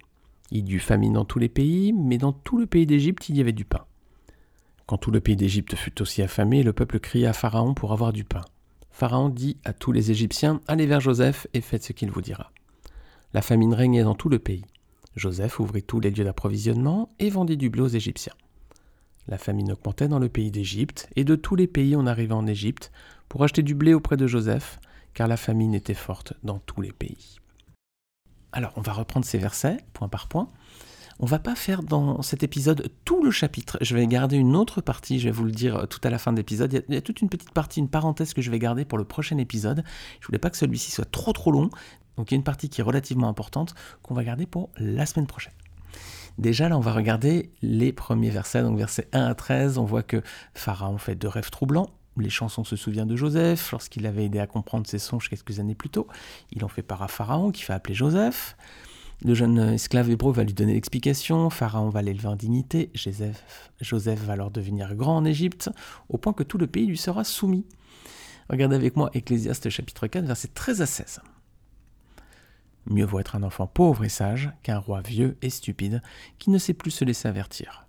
Il 0.51 0.69
y 0.69 0.75
eut 0.75 0.79
famine 0.79 1.13
dans 1.13 1.25
tous 1.25 1.39
les 1.39 1.49
pays, 1.49 1.93
mais 1.93 2.17
dans 2.17 2.33
tout 2.33 2.57
le 2.57 2.65
pays 2.65 2.85
d'Égypte 2.85 3.29
il 3.29 3.37
y 3.37 3.41
avait 3.41 3.53
du 3.53 3.65
pain. 3.65 3.85
Quand 4.85 4.97
tout 4.97 5.11
le 5.11 5.21
pays 5.21 5.37
d'Égypte 5.37 5.75
fut 5.75 6.01
aussi 6.01 6.21
affamé, 6.21 6.63
le 6.63 6.73
peuple 6.73 6.99
cria 6.99 7.29
à 7.29 7.33
Pharaon 7.33 7.73
pour 7.73 7.93
avoir 7.93 8.11
du 8.11 8.25
pain. 8.25 8.41
Pharaon 8.91 9.29
dit 9.29 9.57
à 9.63 9.71
tous 9.71 9.93
les 9.93 10.11
Égyptiens, 10.11 10.59
Allez 10.67 10.85
vers 10.85 10.99
Joseph 10.99 11.47
et 11.53 11.61
faites 11.61 11.83
ce 11.83 11.93
qu'il 11.93 12.11
vous 12.11 12.21
dira. 12.21 12.51
La 13.33 13.41
famine 13.41 13.73
régnait 13.73 14.03
dans 14.03 14.15
tout 14.15 14.27
le 14.27 14.39
pays. 14.39 14.65
Joseph 15.15 15.59
ouvrit 15.61 15.83
tous 15.83 16.01
les 16.01 16.11
lieux 16.11 16.25
d'approvisionnement 16.25 17.09
et 17.19 17.29
vendit 17.29 17.55
du 17.55 17.69
blé 17.69 17.81
aux 17.81 17.87
Égyptiens. 17.87 18.33
La 19.27 19.37
famine 19.37 19.71
augmentait 19.71 20.09
dans 20.09 20.19
le 20.19 20.29
pays 20.29 20.51
d'Égypte, 20.51 21.09
et 21.15 21.23
de 21.23 21.35
tous 21.35 21.55
les 21.55 21.67
pays 21.67 21.95
on 21.95 22.05
arrivait 22.05 22.33
en 22.33 22.47
Égypte 22.47 22.91
pour 23.29 23.43
acheter 23.43 23.63
du 23.63 23.75
blé 23.75 23.93
auprès 23.93 24.17
de 24.17 24.27
Joseph, 24.27 24.79
car 25.13 25.27
la 25.27 25.37
famine 25.37 25.73
était 25.73 25.93
forte 25.93 26.33
dans 26.43 26.59
tous 26.59 26.81
les 26.81 26.91
pays. 26.91 27.37
Alors, 28.51 28.73
on 28.75 28.81
va 28.81 28.93
reprendre 28.93 29.25
ces 29.25 29.37
versets, 29.37 29.77
point 29.93 30.07
par 30.07 30.27
point. 30.27 30.47
On 31.19 31.25
va 31.25 31.39
pas 31.39 31.55
faire 31.55 31.83
dans 31.83 32.21
cet 32.23 32.41
épisode 32.41 32.91
tout 33.05 33.23
le 33.23 33.29
chapitre. 33.29 33.77
Je 33.81 33.95
vais 33.95 34.07
garder 34.07 34.37
une 34.37 34.55
autre 34.55 34.81
partie, 34.81 35.19
je 35.19 35.25
vais 35.25 35.31
vous 35.31 35.43
le 35.45 35.51
dire 35.51 35.87
tout 35.87 35.99
à 36.03 36.09
la 36.09 36.17
fin 36.17 36.31
de 36.31 36.37
l'épisode. 36.37 36.83
Il, 36.89 36.95
y 36.95 36.97
a 36.97 37.01
toute 37.01 37.21
une 37.21 37.29
petite 37.29 37.51
partie, 37.51 37.79
une 37.79 37.89
parenthèse 37.89 38.33
que 38.33 38.41
je 38.41 38.49
vais 38.49 38.57
garder 38.57 38.85
pour 38.85 38.97
le 38.97 39.03
prochain 39.03 39.37
épisode. 39.37 39.83
Je 40.19 40.25
voulais 40.25 40.39
pas 40.39 40.49
que 40.49 40.57
celui-ci 40.57 40.91
soit 40.91 41.09
trop 41.09 41.31
trop 41.31 41.51
long. 41.51 41.69
Donc 42.17 42.31
il 42.31 42.33
y 42.33 42.35
a 42.35 42.37
une 42.37 42.43
partie 42.43 42.69
qui 42.69 42.81
est 42.81 42.83
relativement 42.83 43.29
importante 43.29 43.75
qu'on 44.01 44.15
va 44.15 44.23
garder 44.23 44.47
pour 44.47 44.71
la 44.77 45.05
semaine 45.05 45.27
prochaine. 45.27 45.53
Déjà, 46.37 46.69
là, 46.69 46.77
on 46.77 46.81
va 46.81 46.93
regarder 46.93 47.51
les 47.61 47.93
premiers 47.93 48.29
versets. 48.29 48.63
Donc, 48.63 48.77
versets 48.77 49.07
1 49.13 49.25
à 49.25 49.35
13, 49.35 49.77
on 49.77 49.85
voit 49.85 50.01
que 50.01 50.23
Pharaon 50.53 50.97
fait 50.97 51.13
deux 51.13 51.27
rêves 51.27 51.51
troublants. 51.51 51.89
Les 52.17 52.29
chansons 52.29 52.63
se 52.63 52.75
souviennent 52.75 53.07
de 53.07 53.15
Joseph 53.15 53.71
lorsqu'il 53.71 54.05
avait 54.05 54.25
aidé 54.25 54.39
à 54.39 54.47
comprendre 54.47 54.85
ses 54.85 54.99
songes 54.99 55.29
quelques 55.29 55.59
années 55.59 55.75
plus 55.75 55.89
tôt. 55.89 56.07
Il 56.51 56.63
en 56.65 56.67
fait 56.67 56.81
part 56.81 57.01
à 57.01 57.07
Pharaon 57.07 57.51
qui 57.51 57.63
fait 57.63 57.73
appeler 57.73 57.95
Joseph. 57.95 58.57
Le 59.23 59.35
jeune 59.35 59.59
esclave 59.59 60.09
hébreu 60.09 60.33
va 60.33 60.43
lui 60.43 60.53
donner 60.53 60.73
l'explication. 60.73 61.49
Pharaon 61.49 61.89
va 61.89 62.01
l'élever 62.01 62.27
en 62.27 62.35
dignité. 62.35 62.89
Joseph, 62.95 63.71
Joseph 63.79 64.19
va 64.21 64.33
alors 64.33 64.51
devenir 64.51 64.95
grand 64.95 65.17
en 65.17 65.25
Égypte, 65.25 65.69
au 66.09 66.17
point 66.17 66.33
que 66.33 66.43
tout 66.43 66.57
le 66.57 66.67
pays 66.67 66.87
lui 66.87 66.97
sera 66.97 67.23
soumis. 67.23 67.65
Regardez 68.49 68.75
avec 68.75 68.95
moi 68.97 69.09
Ecclésiaste 69.13 69.69
chapitre 69.69 70.07
4, 70.07 70.25
versets 70.25 70.49
13 70.49 70.81
à 70.81 70.85
16. 70.85 71.21
Mieux 72.87 73.05
vaut 73.05 73.19
être 73.19 73.35
un 73.35 73.43
enfant 73.43 73.67
pauvre 73.67 74.03
et 74.03 74.09
sage 74.09 74.51
qu'un 74.63 74.79
roi 74.79 75.01
vieux 75.01 75.37
et 75.41 75.51
stupide 75.51 76.01
qui 76.39 76.49
ne 76.49 76.57
sait 76.57 76.73
plus 76.73 76.91
se 76.91 77.05
laisser 77.05 77.27
avertir. 77.27 77.87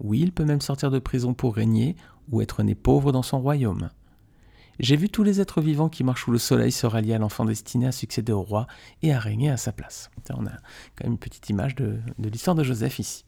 Oui, 0.00 0.20
il 0.20 0.32
peut 0.32 0.44
même 0.44 0.60
sortir 0.60 0.90
de 0.90 0.98
prison 0.98 1.32
pour 1.32 1.54
régner 1.54 1.94
ou 2.30 2.40
être 2.40 2.62
né 2.62 2.74
pauvre 2.74 3.12
dans 3.12 3.22
son 3.22 3.40
royaume. 3.40 3.90
J'ai 4.78 4.96
vu 4.96 5.08
tous 5.08 5.22
les 5.22 5.40
êtres 5.40 5.60
vivants 5.60 5.88
qui 5.88 6.02
marchent 6.02 6.24
sous 6.24 6.32
le 6.32 6.38
soleil 6.38 6.72
se 6.72 6.86
rallier 6.86 7.14
à 7.14 7.18
l'enfant 7.18 7.44
destiné 7.44 7.86
à 7.86 7.92
succéder 7.92 8.32
au 8.32 8.42
roi 8.42 8.66
et 9.02 9.12
à 9.12 9.18
régner 9.18 9.50
à 9.50 9.56
sa 9.56 9.70
place. 9.72 10.10
On 10.30 10.46
a 10.46 10.50
quand 10.96 11.04
même 11.04 11.12
une 11.12 11.18
petite 11.18 11.48
image 11.50 11.74
de, 11.74 12.00
l'histoire 12.18 12.56
de 12.56 12.64
Joseph 12.64 12.98
ici. 12.98 13.24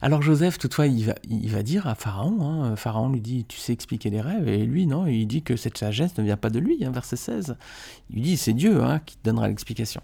Alors 0.00 0.22
Joseph, 0.22 0.58
toutefois, 0.58 0.86
il 0.86 1.04
va, 1.04 1.62
dire 1.62 1.86
à 1.86 1.94
Pharaon, 1.94 2.42
hein, 2.42 2.76
Pharaon 2.76 3.08
lui 3.08 3.20
dit, 3.20 3.44
tu 3.46 3.58
sais 3.58 3.72
expliquer 3.72 4.10
les 4.10 4.20
rêves, 4.20 4.46
et 4.46 4.64
lui, 4.64 4.86
non, 4.86 5.06
il 5.06 5.26
dit 5.26 5.42
que 5.42 5.56
cette 5.56 5.78
sagesse 5.78 6.16
ne 6.18 6.22
vient 6.22 6.36
pas 6.36 6.50
de 6.50 6.58
lui, 6.58 6.84
hein, 6.84 6.90
verset 6.90 7.16
16. 7.16 7.56
Il 8.10 8.22
dit, 8.22 8.36
c'est 8.36 8.52
Dieu 8.52 8.82
hein, 8.82 9.00
qui 9.04 9.16
te 9.16 9.24
donnera 9.24 9.48
l'explication. 9.48 10.02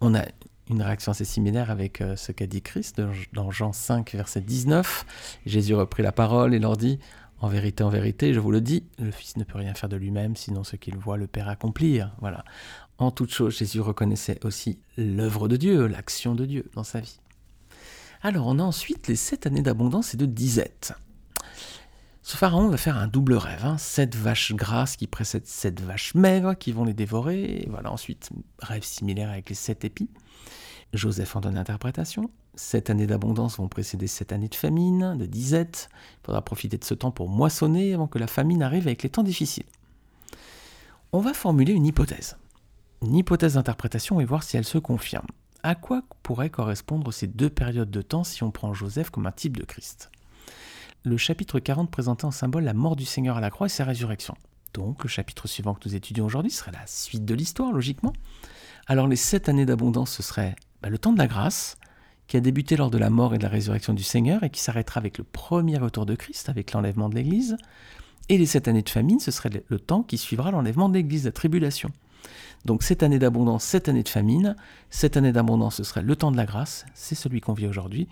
On 0.00 0.14
a 0.14 0.22
une 0.70 0.82
réaction 0.82 1.12
assez 1.12 1.24
similaire 1.24 1.70
avec 1.70 2.00
euh, 2.00 2.16
ce 2.16 2.32
qu'a 2.32 2.46
dit 2.46 2.62
Christ 2.62 3.02
dans 3.32 3.50
Jean 3.50 3.72
5, 3.72 4.12
verset 4.14 4.40
19. 4.40 5.04
Jésus 5.44 5.74
reprit 5.74 6.02
la 6.02 6.12
parole 6.12 6.54
et 6.54 6.58
leur 6.58 6.76
dit, 6.76 6.98
en 7.40 7.48
vérité, 7.48 7.82
en 7.82 7.88
vérité, 7.88 8.32
je 8.34 8.40
vous 8.40 8.52
le 8.52 8.60
dis, 8.60 8.84
le 8.98 9.10
Fils 9.10 9.36
ne 9.36 9.44
peut 9.44 9.58
rien 9.58 9.74
faire 9.74 9.88
de 9.88 9.96
lui-même, 9.96 10.36
sinon 10.36 10.62
ce 10.62 10.76
qu'il 10.76 10.96
voit 10.96 11.16
le 11.16 11.26
Père 11.26 11.48
accomplir. 11.48 12.14
Voilà. 12.20 12.44
En 12.98 13.10
toute 13.10 13.32
chose, 13.32 13.56
Jésus 13.56 13.80
reconnaissait 13.80 14.44
aussi 14.44 14.78
l'œuvre 14.96 15.48
de 15.48 15.56
Dieu, 15.56 15.86
l'action 15.86 16.34
de 16.34 16.44
Dieu 16.44 16.70
dans 16.74 16.84
sa 16.84 17.00
vie. 17.00 17.18
Alors, 18.22 18.46
on 18.46 18.58
a 18.58 18.62
ensuite 18.62 19.08
les 19.08 19.16
sept 19.16 19.46
années 19.46 19.62
d'abondance 19.62 20.12
et 20.12 20.18
de 20.18 20.26
disette. 20.26 20.92
Ce 22.30 22.36
pharaon 22.36 22.68
va 22.68 22.76
faire 22.76 22.96
un 22.96 23.08
double 23.08 23.34
rêve, 23.34 23.64
hein. 23.64 23.76
sept 23.76 24.14
vaches 24.14 24.52
grasses 24.52 24.94
qui 24.94 25.08
précèdent 25.08 25.48
sept 25.48 25.80
vaches 25.80 26.14
maigres 26.14 26.56
qui 26.56 26.70
vont 26.70 26.84
les 26.84 26.94
dévorer. 26.94 27.66
voilà, 27.68 27.90
ensuite, 27.90 28.30
rêve 28.60 28.84
similaire 28.84 29.30
avec 29.30 29.48
les 29.48 29.56
sept 29.56 29.84
épis. 29.84 30.08
Joseph 30.92 31.34
en 31.34 31.40
donne 31.40 31.56
l'interprétation. 31.56 32.30
Sept 32.54 32.88
années 32.88 33.08
d'abondance 33.08 33.56
vont 33.56 33.66
précéder 33.66 34.06
sept 34.06 34.30
années 34.30 34.46
de 34.46 34.54
famine, 34.54 35.18
de 35.18 35.26
disette. 35.26 35.88
Il 36.22 36.26
faudra 36.26 36.40
profiter 36.40 36.78
de 36.78 36.84
ce 36.84 36.94
temps 36.94 37.10
pour 37.10 37.28
moissonner 37.28 37.94
avant 37.94 38.06
que 38.06 38.20
la 38.20 38.28
famine 38.28 38.62
arrive 38.62 38.86
avec 38.86 39.02
les 39.02 39.10
temps 39.10 39.24
difficiles. 39.24 39.66
On 41.10 41.18
va 41.18 41.34
formuler 41.34 41.72
une 41.72 41.86
hypothèse. 41.86 42.36
Une 43.02 43.16
hypothèse 43.16 43.54
d'interprétation 43.54 44.20
et 44.20 44.24
voir 44.24 44.44
si 44.44 44.56
elle 44.56 44.64
se 44.64 44.78
confirme. 44.78 45.26
À 45.64 45.74
quoi 45.74 46.04
pourraient 46.22 46.48
correspondre 46.48 47.12
ces 47.12 47.26
deux 47.26 47.50
périodes 47.50 47.90
de 47.90 48.02
temps 48.02 48.22
si 48.22 48.44
on 48.44 48.52
prend 48.52 48.72
Joseph 48.72 49.10
comme 49.10 49.26
un 49.26 49.32
type 49.32 49.56
de 49.56 49.64
Christ? 49.64 50.12
Le 51.02 51.16
chapitre 51.16 51.60
40 51.60 51.90
présentait 51.90 52.26
en 52.26 52.30
symbole 52.30 52.64
la 52.64 52.74
mort 52.74 52.94
du 52.94 53.06
Seigneur 53.06 53.38
à 53.38 53.40
la 53.40 53.48
croix 53.48 53.68
et 53.68 53.70
sa 53.70 53.84
résurrection. 53.84 54.34
Donc 54.74 55.02
le 55.02 55.08
chapitre 55.08 55.48
suivant 55.48 55.72
que 55.72 55.88
nous 55.88 55.94
étudions 55.94 56.26
aujourd'hui 56.26 56.50
serait 56.50 56.72
la 56.72 56.86
suite 56.86 57.24
de 57.24 57.34
l'histoire, 57.34 57.72
logiquement. 57.72 58.12
Alors 58.86 59.08
les 59.08 59.16
sept 59.16 59.48
années 59.48 59.64
d'abondance, 59.64 60.12
ce 60.12 60.22
serait 60.22 60.54
bah, 60.82 60.90
le 60.90 60.98
temps 60.98 61.14
de 61.14 61.18
la 61.18 61.26
grâce, 61.26 61.78
qui 62.26 62.36
a 62.36 62.40
débuté 62.40 62.76
lors 62.76 62.90
de 62.90 62.98
la 62.98 63.08
mort 63.08 63.34
et 63.34 63.38
de 63.38 63.42
la 63.42 63.48
résurrection 63.48 63.94
du 63.94 64.02
Seigneur 64.02 64.44
et 64.44 64.50
qui 64.50 64.60
s'arrêtera 64.60 64.98
avec 64.98 65.16
le 65.16 65.24
premier 65.24 65.78
retour 65.78 66.04
de 66.04 66.14
Christ, 66.14 66.50
avec 66.50 66.72
l'enlèvement 66.72 67.08
de 67.08 67.14
l'Église. 67.14 67.56
Et 68.28 68.36
les 68.36 68.44
sept 68.44 68.68
années 68.68 68.82
de 68.82 68.90
famine, 68.90 69.20
ce 69.20 69.30
serait 69.30 69.50
le 69.66 69.80
temps 69.80 70.02
qui 70.02 70.18
suivra 70.18 70.50
l'enlèvement 70.50 70.90
de 70.90 70.94
l'Église, 70.94 71.24
la 71.24 71.32
tribulation. 71.32 71.90
Donc 72.66 72.82
cette 72.82 73.02
année 73.02 73.18
d'abondance, 73.18 73.64
cette 73.64 73.88
année 73.88 74.02
de 74.02 74.08
famine, 74.08 74.54
cette 74.90 75.16
année 75.16 75.32
d'abondance, 75.32 75.76
ce 75.76 75.82
serait 75.82 76.02
le 76.02 76.14
temps 76.14 76.30
de 76.30 76.36
la 76.36 76.44
grâce, 76.44 76.84
c'est 76.92 77.14
celui 77.14 77.40
qu'on 77.40 77.54
vit 77.54 77.66
aujourd'hui, 77.66 78.06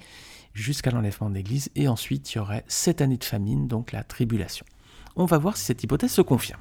jusqu'à 0.63 0.91
l'enlèvement 0.91 1.31
de 1.31 1.35
l'Église, 1.35 1.71
et 1.75 1.89
ensuite 1.89 2.33
il 2.33 2.39
y 2.39 2.41
aurait 2.41 2.65
cette 2.69 3.01
année 3.01 3.17
de 3.17 3.25
famine, 3.25 3.69
donc 3.69 3.93
la 3.93 4.05
tribulation. 4.05 4.67
On 5.17 5.25
va 5.25 5.39
voir 5.39 5.57
si 5.57 5.65
cette 5.65 5.83
hypothèse 5.83 6.13
se 6.13 6.23
confirme. 6.23 6.61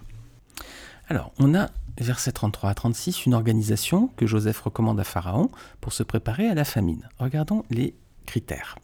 Alors, 1.09 1.31
on 1.39 1.55
a, 1.55 1.69
versets 1.99 2.31
33 2.31 2.69
à 2.69 2.73
36, 2.73 3.25
une 3.25 3.33
organisation 3.33 4.09
que 4.17 4.27
Joseph 4.27 4.59
recommande 4.59 4.99
à 4.99 5.03
Pharaon 5.03 5.49
pour 5.79 5.93
se 5.93 6.03
préparer 6.03 6.47
à 6.49 6.53
la 6.53 6.65
famine. 6.65 7.07
Regardons 7.19 7.63
les 7.69 7.95
critères. 8.25 8.77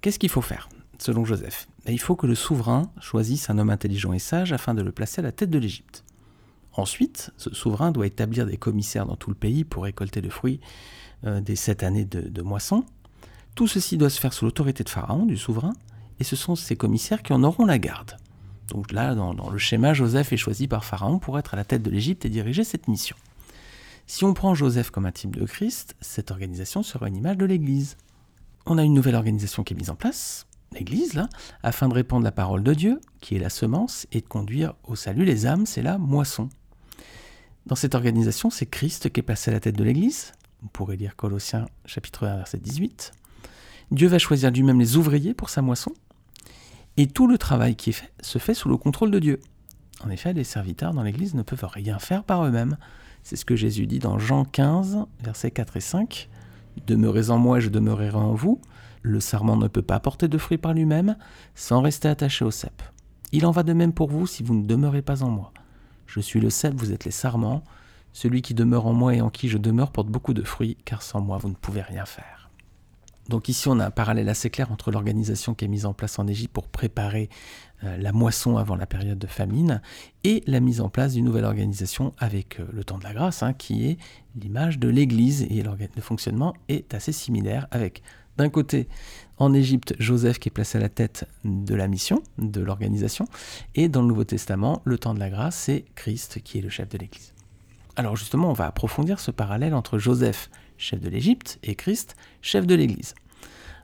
Qu'est-ce 0.00 0.18
qu'il 0.18 0.28
faut 0.28 0.42
faire, 0.42 0.68
selon 0.98 1.24
Joseph? 1.24 1.66
Ben, 1.86 1.92
Il 1.92 2.00
faut 2.00 2.16
que 2.16 2.26
le 2.26 2.34
souverain 2.34 2.90
choisisse 3.00 3.48
un 3.50 3.58
homme 3.58 3.70
intelligent 3.70 4.12
et 4.12 4.18
sage 4.18 4.52
afin 4.52 4.74
de 4.74 4.82
le 4.82 4.92
placer 4.92 5.20
à 5.20 5.22
la 5.22 5.32
tête 5.32 5.50
de 5.50 5.58
l'Égypte. 5.58 6.04
Ensuite, 6.72 7.30
ce 7.36 7.52
souverain 7.52 7.90
doit 7.90 8.06
établir 8.06 8.46
des 8.46 8.56
commissaires 8.56 9.06
dans 9.06 9.16
tout 9.16 9.30
le 9.30 9.36
pays 9.36 9.64
pour 9.64 9.84
récolter 9.84 10.20
le 10.20 10.30
fruit 10.30 10.60
euh, 11.24 11.40
des 11.40 11.56
sept 11.56 11.82
années 11.82 12.04
de, 12.04 12.42
moisson. 12.42 12.84
Tout 13.54 13.66
ceci 13.66 13.96
doit 13.96 14.10
se 14.10 14.20
faire 14.20 14.32
sous 14.32 14.44
l'autorité 14.44 14.84
de 14.84 14.88
Pharaon, 14.88 15.26
du 15.26 15.36
souverain, 15.36 15.72
et 16.18 16.24
ce 16.24 16.36
sont 16.36 16.54
ces 16.54 16.76
commissaires 16.76 17.22
qui 17.22 17.32
en 17.32 17.42
auront 17.42 17.64
la 17.64 17.78
garde. 17.78 18.16
Donc 18.68 18.92
là, 18.92 19.14
dans, 19.14 19.50
le 19.50 19.58
schéma, 19.58 19.94
Joseph 19.94 20.32
est 20.32 20.36
choisi 20.36 20.68
par 20.68 20.84
Pharaon 20.84 21.18
pour 21.18 21.38
être 21.38 21.54
à 21.54 21.56
la 21.56 21.64
tête 21.64 21.82
de 21.82 21.90
l'Égypte 21.90 22.24
et 22.24 22.28
diriger 22.28 22.62
cette 22.62 22.88
mission. 22.88 23.16
Si 24.06 24.24
on 24.24 24.34
prend 24.34 24.54
Joseph 24.54 24.90
comme 24.90 25.06
un 25.06 25.12
type 25.12 25.36
de 25.36 25.44
Christ, 25.44 25.96
cette 26.00 26.30
organisation 26.30 26.82
sera 26.82 27.08
une 27.08 27.16
image 27.16 27.36
de 27.36 27.46
l'Église. 27.46 27.96
On 28.66 28.78
a 28.78 28.84
une 28.84 28.94
nouvelle 28.94 29.14
organisation 29.14 29.64
qui 29.64 29.74
est 29.74 29.76
mise 29.76 29.90
en 29.90 29.96
place, 29.96 30.46
l'Église, 30.72 31.14
là, 31.14 31.28
afin 31.62 31.88
de 31.88 31.94
répandre 31.94 32.24
la 32.24 32.32
parole 32.32 32.62
de 32.62 32.74
Dieu, 32.74 33.00
qui 33.20 33.36
est 33.36 33.40
la 33.40 33.50
semence, 33.50 34.06
et 34.12 34.20
de 34.20 34.26
conduire 34.26 34.74
au 34.84 34.94
salut 34.94 35.24
les 35.24 35.46
âmes, 35.46 35.66
c'est 35.66 35.82
la 35.82 35.98
moisson. 35.98 36.48
Dans 37.66 37.74
cette 37.74 37.94
organisation, 37.94 38.50
c'est 38.50 38.66
Christ 38.66 39.10
qui 39.10 39.20
est 39.20 39.24
placé 39.24 39.50
à 39.50 39.54
la 39.54 39.60
tête 39.60 39.76
de 39.76 39.84
l'Église. 39.84 40.32
On 40.62 40.68
pourrait 40.68 40.96
lire 40.96 41.16
Colossiens 41.16 41.66
chapitre 41.86 42.26
1, 42.26 42.36
verset 42.36 42.58
18. 42.58 43.12
Dieu 43.90 44.06
va 44.06 44.18
choisir 44.18 44.50
lui-même 44.50 44.78
les 44.78 44.96
ouvriers 44.96 45.34
pour 45.34 45.50
sa 45.50 45.62
moisson. 45.62 45.92
Et 46.96 47.06
tout 47.08 47.26
le 47.26 47.38
travail 47.38 47.74
qui 47.74 47.90
est 47.90 47.94
fait 47.94 48.12
se 48.20 48.38
fait 48.38 48.54
sous 48.54 48.68
le 48.68 48.76
contrôle 48.76 49.10
de 49.10 49.18
Dieu. 49.18 49.40
En 50.04 50.10
effet, 50.10 50.32
les 50.32 50.44
serviteurs 50.44 50.94
dans 50.94 51.02
l'Église 51.02 51.34
ne 51.34 51.42
peuvent 51.42 51.64
rien 51.64 51.98
faire 51.98 52.24
par 52.24 52.44
eux-mêmes. 52.44 52.76
C'est 53.22 53.36
ce 53.36 53.44
que 53.44 53.56
Jésus 53.56 53.86
dit 53.86 53.98
dans 53.98 54.18
Jean 54.18 54.44
15, 54.44 55.06
versets 55.22 55.50
4 55.50 55.76
et 55.76 55.80
5. 55.80 56.28
Demeurez 56.86 57.30
en 57.30 57.38
moi, 57.38 57.58
je 57.58 57.68
demeurerai 57.68 58.10
en 58.10 58.34
vous. 58.34 58.60
Le 59.02 59.18
sarment 59.18 59.56
ne 59.56 59.66
peut 59.66 59.82
pas 59.82 59.98
porter 59.98 60.28
de 60.28 60.38
fruits 60.38 60.58
par 60.58 60.72
lui-même 60.72 61.16
sans 61.54 61.80
rester 61.80 62.08
attaché 62.08 62.44
au 62.44 62.50
cep. 62.50 62.82
Il 63.32 63.44
en 63.44 63.50
va 63.50 63.62
de 63.62 63.72
même 63.72 63.92
pour 63.92 64.08
vous 64.08 64.26
si 64.26 64.42
vous 64.42 64.54
ne 64.54 64.66
demeurez 64.66 65.02
pas 65.02 65.22
en 65.22 65.30
moi. 65.30 65.52
Je 66.06 66.20
suis 66.20 66.40
le 66.40 66.50
cep, 66.50 66.74
vous 66.74 66.92
êtes 66.92 67.04
les 67.04 67.10
sarments. 67.10 67.64
Celui 68.12 68.42
qui 68.42 68.54
demeure 68.54 68.86
en 68.86 68.92
moi 68.92 69.14
et 69.14 69.20
en 69.20 69.30
qui 69.30 69.48
je 69.48 69.58
demeure 69.58 69.92
porte 69.92 70.08
beaucoup 70.08 70.34
de 70.34 70.42
fruits, 70.42 70.76
car 70.84 71.02
sans 71.02 71.20
moi 71.20 71.38
vous 71.38 71.48
ne 71.48 71.54
pouvez 71.54 71.82
rien 71.82 72.06
faire. 72.06 72.39
Donc 73.30 73.48
ici 73.48 73.68
on 73.68 73.78
a 73.78 73.86
un 73.86 73.90
parallèle 73.92 74.28
assez 74.28 74.50
clair 74.50 74.72
entre 74.72 74.90
l'organisation 74.90 75.54
qui 75.54 75.64
est 75.64 75.68
mise 75.68 75.86
en 75.86 75.94
place 75.94 76.18
en 76.18 76.26
Égypte 76.26 76.52
pour 76.52 76.66
préparer 76.66 77.28
euh, 77.84 77.96
la 77.96 78.10
moisson 78.10 78.56
avant 78.56 78.74
la 78.74 78.86
période 78.86 79.20
de 79.20 79.28
famine 79.28 79.80
et 80.24 80.42
la 80.48 80.58
mise 80.58 80.80
en 80.80 80.88
place 80.88 81.12
d'une 81.12 81.26
nouvelle 81.26 81.44
organisation 81.44 82.12
avec 82.18 82.58
euh, 82.58 82.66
le 82.72 82.82
temps 82.82 82.98
de 82.98 83.04
la 83.04 83.14
grâce, 83.14 83.44
hein, 83.44 83.52
qui 83.52 83.86
est 83.86 83.98
l'image 84.34 84.80
de 84.80 84.88
l'Église 84.88 85.42
et 85.42 85.62
le 85.62 86.02
fonctionnement 86.02 86.54
est 86.68 86.92
assez 86.92 87.12
similaire 87.12 87.68
avec 87.70 88.02
d'un 88.36 88.48
côté, 88.48 88.88
en 89.38 89.54
Égypte, 89.54 89.94
Joseph 89.98 90.40
qui 90.40 90.48
est 90.48 90.52
placé 90.52 90.78
à 90.78 90.80
la 90.80 90.88
tête 90.88 91.28
de 91.44 91.74
la 91.74 91.86
mission, 91.86 92.22
de 92.38 92.60
l'organisation, 92.60 93.26
et 93.74 93.88
dans 93.88 94.02
le 94.02 94.08
Nouveau 94.08 94.24
Testament, 94.24 94.82
le 94.84 94.98
temps 94.98 95.14
de 95.14 95.20
la 95.20 95.30
grâce, 95.30 95.56
c'est 95.56 95.84
Christ 95.94 96.40
qui 96.42 96.58
est 96.58 96.62
le 96.62 96.70
chef 96.70 96.88
de 96.88 96.98
l'Église. 96.98 97.34
Alors 97.96 98.16
justement, 98.16 98.50
on 98.50 98.54
va 98.54 98.66
approfondir 98.66 99.20
ce 99.20 99.30
parallèle 99.30 99.74
entre 99.74 99.98
Joseph, 99.98 100.50
chef 100.78 101.00
de 101.00 101.08
l'Égypte, 101.08 101.58
et 101.62 101.74
Christ, 101.74 102.16
chef 102.40 102.66
de 102.66 102.74
l'Église. 102.74 103.14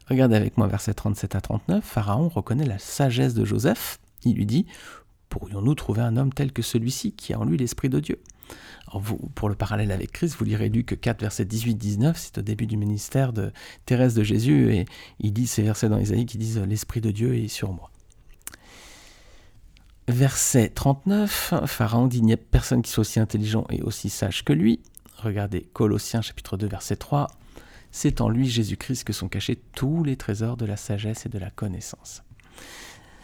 Regardez 0.08 0.36
avec 0.36 0.56
moi 0.56 0.68
versets 0.68 0.94
37 0.94 1.34
à 1.34 1.40
39, 1.40 1.84
Pharaon 1.84 2.28
reconnaît 2.28 2.66
la 2.66 2.78
sagesse 2.78 3.34
de 3.34 3.44
Joseph. 3.44 3.98
Il 4.25 4.36
lui 4.36 4.46
dit, 4.46 4.66
Pourrions-nous 5.28 5.75
trouver 5.75 6.02
un 6.02 6.16
homme 6.16 6.32
tel 6.32 6.52
que 6.52 6.62
celui-ci 6.62 7.12
qui 7.12 7.32
a 7.34 7.40
en 7.40 7.44
lui 7.44 7.56
l'Esprit 7.56 7.88
de 7.88 8.00
Dieu? 8.00 8.20
Pour 9.34 9.48
le 9.48 9.56
parallèle 9.56 9.90
avec 9.90 10.12
Christ, 10.12 10.36
vous 10.38 10.44
lirez 10.44 10.68
Luc 10.68 11.00
4, 11.00 11.20
verset 11.20 11.44
18-19, 11.44 12.12
c'est 12.16 12.38
au 12.38 12.42
début 12.42 12.66
du 12.66 12.76
ministère 12.76 13.32
de 13.32 13.52
Thérèse 13.84 14.14
de 14.14 14.22
Jésus, 14.22 14.72
et 14.72 14.84
il 15.18 15.32
dit 15.32 15.48
ces 15.48 15.62
versets 15.62 15.88
dans 15.88 15.98
Isaïe 15.98 16.25
qui 16.25 16.38
disent 16.38 16.58
L'Esprit 16.58 17.00
de 17.00 17.10
Dieu 17.10 17.34
est 17.34 17.48
sur 17.48 17.72
moi. 17.72 17.90
Verset 20.08 20.68
39, 20.68 21.54
Pharaon 21.66 22.06
dit 22.06 22.18
Il 22.18 22.25
n'y 22.25 22.32
a 22.32 22.36
personne 22.36 22.80
qui 22.80 22.92
soit 22.92 23.00
aussi 23.00 23.18
intelligent 23.18 23.66
et 23.70 23.82
aussi 23.82 24.08
sage 24.08 24.44
que 24.44 24.52
lui. 24.52 24.80
Regardez 25.16 25.62
Colossiens 25.72 26.22
chapitre 26.22 26.56
2, 26.56 26.68
verset 26.68 26.96
3. 26.96 27.26
C'est 27.98 28.20
en 28.20 28.28
lui, 28.28 28.46
Jésus-Christ, 28.46 29.04
que 29.04 29.14
sont 29.14 29.26
cachés 29.26 29.58
tous 29.72 30.04
les 30.04 30.16
trésors 30.16 30.58
de 30.58 30.66
la 30.66 30.76
sagesse 30.76 31.24
et 31.24 31.30
de 31.30 31.38
la 31.38 31.48
connaissance. 31.48 32.22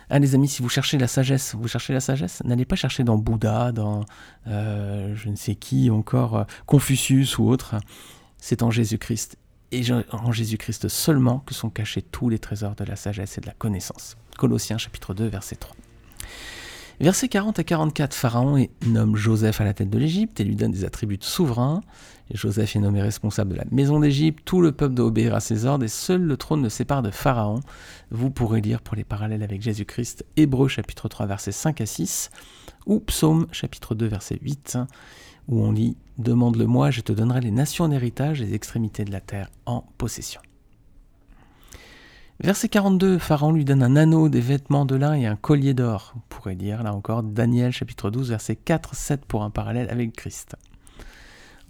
Ah 0.08 0.18
les 0.18 0.34
amis, 0.34 0.48
si 0.48 0.62
vous 0.62 0.70
cherchez 0.70 0.96
la 0.96 1.08
sagesse, 1.08 1.54
vous 1.54 1.68
cherchez 1.68 1.92
la 1.92 2.00
sagesse, 2.00 2.42
n'allez 2.46 2.64
pas 2.64 2.74
chercher 2.74 3.04
dans 3.04 3.18
Bouddha, 3.18 3.70
dans 3.72 4.06
euh, 4.46 5.14
je 5.14 5.28
ne 5.28 5.36
sais 5.36 5.56
qui 5.56 5.90
encore, 5.90 6.36
euh, 6.38 6.44
Confucius 6.64 7.36
ou 7.36 7.50
autre. 7.50 7.74
C'est 8.38 8.62
en 8.62 8.70
Jésus-Christ. 8.70 9.36
Et 9.72 9.82
en 10.10 10.32
Jésus-Christ 10.32 10.88
seulement 10.88 11.40
que 11.40 11.52
sont 11.52 11.68
cachés 11.68 12.00
tous 12.00 12.30
les 12.30 12.38
trésors 12.38 12.74
de 12.74 12.84
la 12.84 12.96
sagesse 12.96 13.36
et 13.36 13.42
de 13.42 13.46
la 13.46 13.52
connaissance. 13.52 14.16
Colossiens 14.38 14.78
chapitre 14.78 15.12
2 15.12 15.26
verset 15.26 15.56
3. 15.56 15.76
Versets 17.02 17.26
40 17.26 17.58
à 17.58 17.64
44, 17.64 18.14
Pharaon 18.14 18.64
nomme 18.86 19.16
Joseph 19.16 19.60
à 19.60 19.64
la 19.64 19.74
tête 19.74 19.90
de 19.90 19.98
l'Égypte 19.98 20.38
et 20.38 20.44
lui 20.44 20.54
donne 20.54 20.70
des 20.70 20.84
attributs 20.84 21.18
de 21.18 21.24
souverain. 21.24 21.80
Joseph 22.32 22.76
est 22.76 22.78
nommé 22.78 23.02
responsable 23.02 23.50
de 23.50 23.56
la 23.56 23.64
maison 23.72 23.98
d'Égypte, 23.98 24.42
tout 24.44 24.60
le 24.60 24.70
peuple 24.70 24.94
doit 24.94 25.06
obéir 25.06 25.34
à 25.34 25.40
ses 25.40 25.66
ordres 25.66 25.84
et 25.84 25.88
seul 25.88 26.22
le 26.22 26.36
trône 26.36 26.62
ne 26.62 26.68
sépare 26.68 27.02
de 27.02 27.10
Pharaon. 27.10 27.58
Vous 28.12 28.30
pourrez 28.30 28.60
lire 28.60 28.80
pour 28.80 28.94
les 28.94 29.02
parallèles 29.02 29.42
avec 29.42 29.62
Jésus-Christ 29.62 30.24
Hébreu 30.36 30.68
chapitre 30.68 31.08
3 31.08 31.26
versets 31.26 31.50
5 31.50 31.80
à 31.80 31.86
6 31.86 32.30
ou 32.86 33.00
Psaume 33.00 33.48
chapitre 33.50 33.96
2 33.96 34.06
verset 34.06 34.38
8 34.40 34.78
où 35.48 35.60
on 35.60 35.72
lit 35.72 35.96
Demande-le-moi, 36.18 36.92
je 36.92 37.00
te 37.00 37.10
donnerai 37.10 37.40
les 37.40 37.50
nations 37.50 37.84
en 37.84 37.90
héritage 37.90 38.40
et 38.40 38.44
les 38.44 38.54
extrémités 38.54 39.04
de 39.04 39.10
la 39.10 39.20
terre 39.20 39.50
en 39.66 39.84
possession. 39.98 40.40
Verset 42.42 42.70
42, 42.70 43.18
Pharaon 43.18 43.52
lui 43.52 43.64
donne 43.64 43.84
un 43.84 43.94
anneau, 43.94 44.28
des 44.28 44.40
vêtements 44.40 44.84
de 44.84 44.96
lin 44.96 45.14
et 45.14 45.26
un 45.26 45.36
collier 45.36 45.74
d'or. 45.74 46.12
On 46.16 46.20
pourrait 46.28 46.56
dire 46.56 46.82
là 46.82 46.92
encore 46.92 47.22
Daniel 47.22 47.70
chapitre 47.70 48.10
12, 48.10 48.30
verset 48.30 48.58
4-7 48.66 49.18
pour 49.28 49.44
un 49.44 49.50
parallèle 49.50 49.88
avec 49.90 50.12
Christ. 50.12 50.56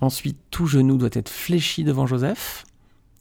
Ensuite, 0.01 0.39
tout 0.51 0.67
genou 0.67 0.97
doit 0.97 1.11
être 1.13 1.29
fléchi 1.29 1.85
devant 1.85 2.07
Joseph. 2.07 2.65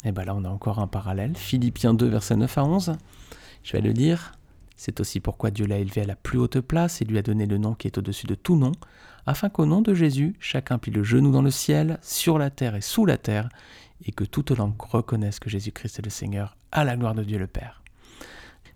Et 0.06 0.14
bien 0.14 0.24
là, 0.24 0.34
on 0.34 0.46
a 0.46 0.50
encore 0.50 0.80
un 0.80 0.88
parallèle. 0.88 1.36
Philippiens 1.36 1.94
2, 1.94 2.08
verset 2.08 2.38
9 2.38 2.58
à 2.58 2.64
11. 2.64 2.94
Je 3.64 3.74
vais 3.74 3.82
le 3.82 3.92
dire. 3.92 4.32
C'est 4.78 5.02
aussi 5.02 5.20
pourquoi 5.20 5.52
Dieu 5.52 5.66
l'a 5.66 5.78
élevé 5.78 6.02
à 6.02 6.06
la 6.06 6.16
plus 6.16 6.40
haute 6.40 6.62
place 6.62 7.02
et 7.02 7.06
lui 7.06 7.18
a 7.18 7.22
donné 7.22 7.48
le 7.48 7.58
nom 7.58 7.76
qui 7.76 7.88
est 7.88 7.98
au-dessus 7.98 8.28
de 8.28 8.34
tout 8.34 8.56
nom, 8.56 8.72
afin 9.26 9.50
qu'au 9.50 9.66
nom 9.66 9.82
de 9.82 9.94
Jésus, 9.94 10.38
chacun 10.40 10.78
plie 10.78 10.92
le 10.94 11.04
genou 11.04 11.32
dans 11.32 11.42
le 11.42 11.52
ciel, 11.52 12.00
sur 12.02 12.40
la 12.40 12.50
terre 12.50 12.76
et 12.76 12.82
sous 12.82 13.06
la 13.06 13.18
terre, 13.18 13.50
et 14.06 14.12
que 14.12 14.24
toute 14.24 14.52
langue 14.52 14.80
reconnaisse 14.80 15.40
que 15.40 15.50
Jésus-Christ 15.50 16.00
est 16.00 16.06
le 16.06 16.10
Seigneur, 16.10 16.58
à 16.72 16.84
la 16.84 16.98
gloire 16.98 17.16
de 17.16 17.24
Dieu 17.24 17.38
le 17.38 17.48
Père. 17.48 17.82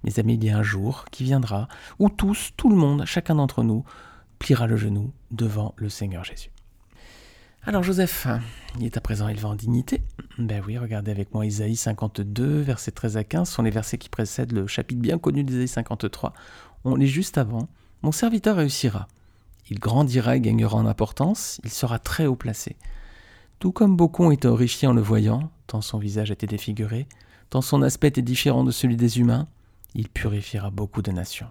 Mes 0.04 0.20
amis, 0.20 0.36
il 0.36 0.44
y 0.44 0.50
a 0.50 0.58
un 0.58 0.64
jour 0.64 1.06
qui 1.12 1.24
viendra 1.24 1.68
où 1.98 2.10
tous, 2.10 2.52
tout 2.58 2.70
le 2.70 2.76
monde, 2.76 3.06
chacun 3.06 3.36
d'entre 3.36 3.64
nous, 3.64 3.84
pliera 4.38 4.68
le 4.68 4.78
genou 4.78 5.12
devant 5.32 5.74
le 5.78 5.90
Seigneur 5.90 6.24
Jésus. 6.24 6.52
Alors 7.64 7.82
Joseph, 7.82 8.28
il 8.78 8.86
est 8.86 8.96
à 8.96 9.02
présent 9.02 9.28
élevé 9.28 9.46
en 9.46 9.56
dignité. 9.56 10.04
Ben 10.38 10.62
oui, 10.68 10.78
regardez 10.78 11.10
avec 11.10 11.34
moi 11.34 11.48
Isaïe 11.48 11.76
52, 11.76 12.62
versets 12.62 12.92
13 12.92 13.18
à 13.18 13.24
15, 13.24 13.50
ce 13.50 13.56
sont 13.56 13.64
les 13.64 13.72
versets 13.72 13.98
qui 13.98 14.10
précèdent 14.10 14.52
le 14.52 14.68
chapitre 14.68 15.02
bien 15.02 15.18
connu 15.18 15.44
d'Isaïe 15.44 15.68
53. 15.68 16.34
On 16.84 16.94
lit 16.94 17.08
juste 17.08 17.40
avant. 17.40 17.68
Mon 18.04 18.12
serviteur 18.12 18.58
réussira. 18.58 19.08
Il 19.72 19.80
grandira 19.80 20.36
et 20.36 20.42
gagnera 20.42 20.78
en 20.78 20.86
importance, 20.86 21.60
il 21.64 21.72
sera 21.72 21.98
très 21.98 22.28
haut 22.28 22.36
placé. 22.36 22.76
Tout 23.60 23.72
comme 23.72 23.98
ont 24.00 24.32
été 24.32 24.48
horrifiés 24.48 24.88
en 24.88 24.94
le 24.94 25.02
voyant, 25.02 25.50
tant 25.68 25.82
son 25.82 25.98
visage 25.98 26.32
était 26.32 26.48
défiguré, 26.48 27.08
tant 27.50 27.62
son 27.62 27.82
aspect 27.82 28.10
était 28.10 28.22
différent 28.22 28.64
de 28.64 28.72
celui 28.72 28.98
des 28.98 29.20
humains, 29.20 29.48
il 29.94 30.10
purifiera 30.10 30.70
beaucoup 30.70 31.02
de 31.02 31.12
nations. 31.12 31.48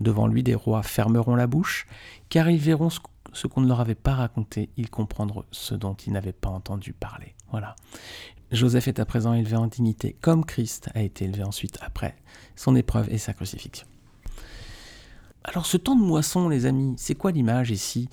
Devant 0.00 0.26
lui, 0.26 0.42
des 0.42 0.54
rois 0.54 0.82
fermeront 0.82 1.34
la 1.34 1.46
bouche, 1.46 1.86
car 2.28 2.48
ils 2.50 2.58
verront 2.58 2.90
ce 2.90 3.46
qu'on 3.46 3.60
ne 3.60 3.68
leur 3.68 3.80
avait 3.80 3.94
pas 3.94 4.14
raconté, 4.14 4.70
ils 4.76 4.90
comprendront 4.90 5.44
ce 5.50 5.74
dont 5.74 5.94
ils 5.94 6.12
n'avaient 6.12 6.32
pas 6.32 6.50
entendu 6.50 6.92
parler. 6.92 7.34
Voilà. 7.50 7.74
Joseph 8.52 8.88
est 8.88 8.98
à 8.98 9.04
présent 9.04 9.32
élevé 9.32 9.56
en 9.56 9.66
dignité, 9.66 10.16
comme 10.20 10.44
Christ 10.44 10.90
a 10.94 11.02
été 11.02 11.24
élevé 11.24 11.44
ensuite 11.44 11.78
après 11.82 12.16
son 12.56 12.74
épreuve 12.76 13.08
et 13.10 13.18
sa 13.18 13.32
crucifixion. 13.32 13.86
Alors 15.44 15.66
ce 15.66 15.76
temps 15.76 15.96
de 15.96 16.02
moisson, 16.02 16.48
les 16.48 16.66
amis, 16.66 16.94
c'est 16.98 17.14
quoi 17.14 17.30
l'image 17.30 17.70
ici? 17.70 18.08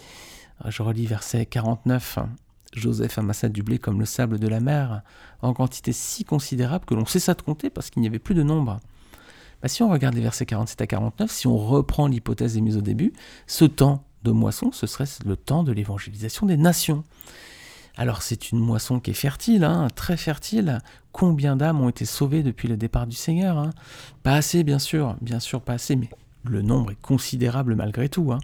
Je 0.65 0.81
relis 0.81 1.07
verset 1.07 1.46
49. 1.46 2.19
Joseph 2.77 3.17
amassa 3.17 3.50
du 3.50 3.63
blé 3.63 3.79
comme 3.79 4.00
le 4.00 4.05
sable 4.05 4.39
de 4.39 4.48
la 4.48 4.60
mer, 4.60 5.01
en 5.41 5.53
quantité 5.53 5.91
si 5.91 6.24
considérable 6.24 6.86
que 6.86 6.93
l'on 6.93 7.05
cessa 7.05 7.34
de 7.34 7.41
compter 7.41 7.69
parce 7.69 7.89
qu'il 7.89 8.01
n'y 8.01 8.07
avait 8.07 8.19
plus 8.19 8.36
de 8.36 8.43
nombre. 8.43 8.79
Bah, 9.62 9.67
si 9.67 9.81
on 9.84 9.89
regarde 9.89 10.15
les 10.15 10.22
versets 10.22 10.46
47 10.46 10.81
à 10.81 10.88
49, 10.88 11.31
si 11.31 11.48
on 11.48 11.57
reprend 11.57 12.07
l'hypothèse 12.07 12.57
émise 12.57 12.77
au 12.77 12.81
début, 12.81 13.13
ce 13.48 13.65
temps 13.65 14.03
de 14.24 14.31
moisson, 14.31 14.72
ce 14.72 14.88
serait 14.88 15.05
le 15.25 15.36
temps 15.36 15.63
de 15.63 15.72
l'évangélisation 15.72 16.46
des 16.46 16.57
nations. 16.57 17.03
Alors 17.96 18.22
c'est 18.22 18.51
une 18.51 18.60
moisson 18.60 19.00
qui 19.00 19.12
est 19.12 19.15
fertile, 19.15 19.63
hein, 19.63 19.88
très 19.96 20.17
fertile. 20.17 20.79
Combien 21.12 21.55
d'âmes 21.55 21.81
ont 21.81 21.89
été 21.89 22.05
sauvées 22.05 22.43
depuis 22.43 22.67
le 22.67 22.77
départ 22.77 23.07
du 23.07 23.15
Seigneur 23.15 23.57
hein? 23.57 23.72
Pas 24.22 24.34
assez, 24.34 24.63
bien 24.63 24.77
sûr, 24.77 25.15
bien 25.22 25.39
sûr, 25.39 25.62
pas 25.62 25.74
assez, 25.74 25.96
mais 25.96 26.10
le 26.43 26.62
nombre 26.62 26.91
est 26.91 27.01
considérable 27.01 27.75
malgré 27.75 28.07
tout. 28.07 28.31
Hein. 28.31 28.39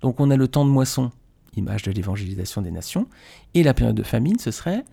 Donc 0.00 0.20
on 0.20 0.30
a 0.30 0.36
le 0.36 0.46
temps 0.46 0.64
de 0.64 0.70
moisson, 0.70 1.10
image 1.56 1.82
de 1.82 1.92
l'évangélisation 1.92 2.62
des 2.62 2.70
nations, 2.70 3.08
et 3.54 3.62
la 3.62 3.74
période 3.74 3.96
de 3.96 4.02
famine, 4.02 4.38
ce 4.38 4.50
serait, 4.50 4.84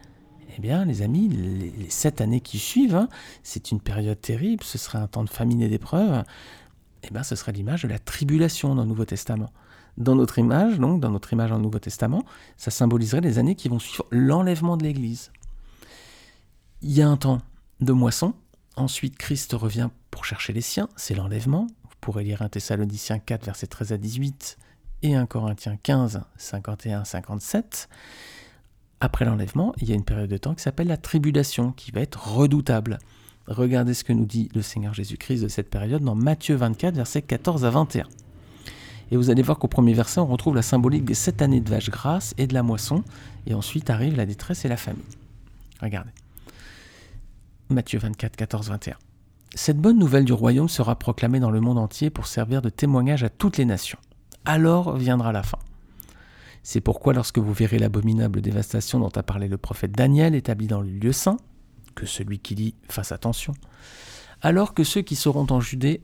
eh 0.58 0.62
bien 0.62 0.86
les 0.86 1.02
amis, 1.02 1.30
les, 1.30 1.90
sept 1.90 2.22
années 2.22 2.42
qui 2.42 2.60
suivent, 2.60 2.96
hein, 2.96 3.10
c'est 3.44 3.72
une 3.72 3.80
période 3.80 4.20
terrible, 4.20 4.64
ce 4.64 4.78
serait 4.78 5.00
un 5.00 5.08
temps 5.08 5.24
de 5.24 5.30
famine 5.30 5.62
et 5.62 5.70
d'épreuve, 5.70 6.24
eh 7.04 7.10
bien 7.12 7.24
ce 7.24 7.36
serait 7.36 7.52
l'image 7.52 7.84
de 7.84 7.88
la 7.88 8.00
tribulation 8.00 8.76
dans 8.76 8.84
le 8.84 8.90
Nouveau 8.90 9.06
Testament. 9.06 9.52
Dans 9.98 10.16
notre 10.16 10.40
image, 10.40 10.80
donc 10.80 11.02
dans 11.02 11.10
notre 11.10 11.34
image 11.34 11.50
dans 11.50 11.58
le 11.58 11.64
Nouveau 11.64 11.80
Testament, 11.80 12.24
ça 12.58 12.72
symboliserait 12.72 13.22
les 13.22 13.38
années 13.38 13.56
qui 13.56 13.70
vont 13.70 13.80
suivre 13.80 14.06
l'enlèvement 14.12 14.78
de 14.78 14.84
l'Église. 14.84 15.32
Il 16.82 16.92
y 16.92 17.02
a 17.02 17.10
un 17.10 17.18
temps 17.18 17.42
de 17.82 17.92
moisson, 17.92 18.34
ensuite 18.76 19.18
Christ 19.18 19.54
revient 19.54 19.90
pour 20.12 20.26
chercher 20.26 20.54
les 20.54 20.62
siens, 20.62 20.88
c'est 20.96 21.16
l'enlèvement. 21.16 21.68
Vous 21.84 21.96
pourrez 22.00 22.24
lire 22.24 22.42
1 22.42 22.50
Thessaloniciens 22.50 23.20
4, 23.20 23.46
versets 23.46 23.68
13 23.68 23.92
à 23.94 23.98
18 23.98 24.58
et 25.04 25.16
1 25.16 25.26
Corinthiens 25.26 25.78
15, 25.82 26.22
51, 26.38 27.06
57. 27.06 27.90
Après 29.02 29.26
l'enlèvement, 29.26 29.74
il 29.78 29.90
y 29.90 29.94
a 29.94 29.96
une 29.96 30.04
période 30.04 30.30
de 30.30 30.38
temps 30.38 30.56
qui 30.56 30.64
s'appelle 30.64 30.88
la 30.88 30.98
tribulation, 30.98 31.72
qui 31.72 31.92
va 31.92 32.02
être 32.02 32.36
redoutable. 32.36 33.00
Regardez 33.48 33.94
ce 33.94 34.04
que 34.04 34.14
nous 34.14 34.26
dit 34.26 34.50
le 34.54 34.62
Seigneur 34.62 34.94
Jésus-Christ 34.94 35.42
de 35.42 35.48
cette 35.48 35.70
période 35.70 36.04
dans 36.04 36.16
Matthieu 36.16 36.56
24, 36.56 36.96
versets 36.96 37.22
14 37.22 37.66
à 37.66 37.70
21. 37.70 38.06
Et 39.12 39.18
vous 39.18 39.30
allez 39.30 39.42
voir 39.42 39.58
qu'au 39.58 39.68
premier 39.68 39.94
verset, 39.94 40.20
on 40.20 40.28
retrouve 40.28 40.56
la 40.56 40.62
symbolique 40.62 41.06
des 41.06 41.16
sept 41.16 41.42
années 41.42 41.62
de 41.62 41.70
vaches 41.70 41.90
grasses 41.90 42.36
et 42.38 42.46
de 42.46 42.54
la 42.54 42.62
moisson, 42.62 43.04
et 43.48 43.54
ensuite 43.54 43.90
arrive 43.90 44.16
la 44.16 44.26
détresse 44.26 44.66
et 44.66 44.68
la 44.68 44.78
famine. 44.78 45.02
Regardez. 45.82 46.12
Matthieu 47.70 48.00
24, 48.00 48.36
14, 48.36 48.70
21. 48.70 48.98
Cette 49.56 49.78
bonne 49.78 49.98
nouvelle 49.98 50.26
du 50.26 50.34
royaume 50.34 50.70
sera 50.70 50.98
proclamée 50.98 51.40
dans 51.40 51.50
le 51.50 51.62
monde 51.62 51.80
entier 51.80 52.10
pour 52.10 52.28
servir 52.28 52.62
de 52.62 52.70
témoignage 52.70 53.24
à 53.24 53.30
toutes 53.30 53.58
les 53.58 53.66
nations. 53.66 53.98
Alors 54.46 54.96
viendra 54.96 55.32
la 55.32 55.44
fin. 55.44 55.60
C'est 56.64 56.82
pourquoi 56.82 57.14
lorsque 57.14 57.40
vous 57.40 57.54
verrez 57.54 57.80
l'abominable 57.80 58.42
dévastation 58.42 59.00
dont 59.00 59.10
a 59.10 59.24
parlé 59.24 59.48
le 59.48 59.58
prophète 59.58 59.92
Daniel 59.92 60.36
établi 60.36 60.68
dans 60.68 60.82
le 60.82 60.90
lieu 60.90 61.12
saint, 61.12 61.38
que 61.96 62.06
celui 62.06 62.40
qui 62.40 62.56
lit 62.56 62.76
fasse 62.88 63.12
attention, 63.12 63.54
alors 64.42 64.74
que 64.74 64.84
ceux 64.84 65.02
qui 65.02 65.16
seront 65.16 65.48
en 65.50 65.60
Judée 65.60 66.02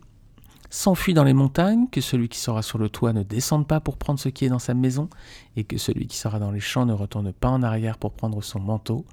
s'enfuient 0.70 1.14
dans 1.14 1.24
les 1.24 1.34
montagnes, 1.34 1.88
que 1.90 2.02
celui 2.02 2.30
qui 2.30 2.40
sera 2.40 2.62
sur 2.62 2.78
le 2.78 2.90
toit 2.90 3.14
ne 3.14 3.24
descende 3.24 3.68
pas 3.68 3.80
pour 3.80 3.98
prendre 3.98 4.20
ce 4.20 4.30
qui 4.30 4.46
est 4.46 4.50
dans 4.50 4.60
sa 4.60 4.74
maison, 4.74 5.10
et 5.56 5.64
que 5.64 5.78
celui 5.78 6.08
qui 6.08 6.18
sera 6.18 6.40
dans 6.40 6.52
les 6.52 6.60
champs 6.60 6.86
ne 6.86 6.94
retourne 6.94 7.32
pas 7.32 7.50
en 7.50 7.64
arrière 7.64 7.98
pour 7.98 8.14
prendre 8.14 8.42
son 8.44 8.60
manteau. 8.60 9.06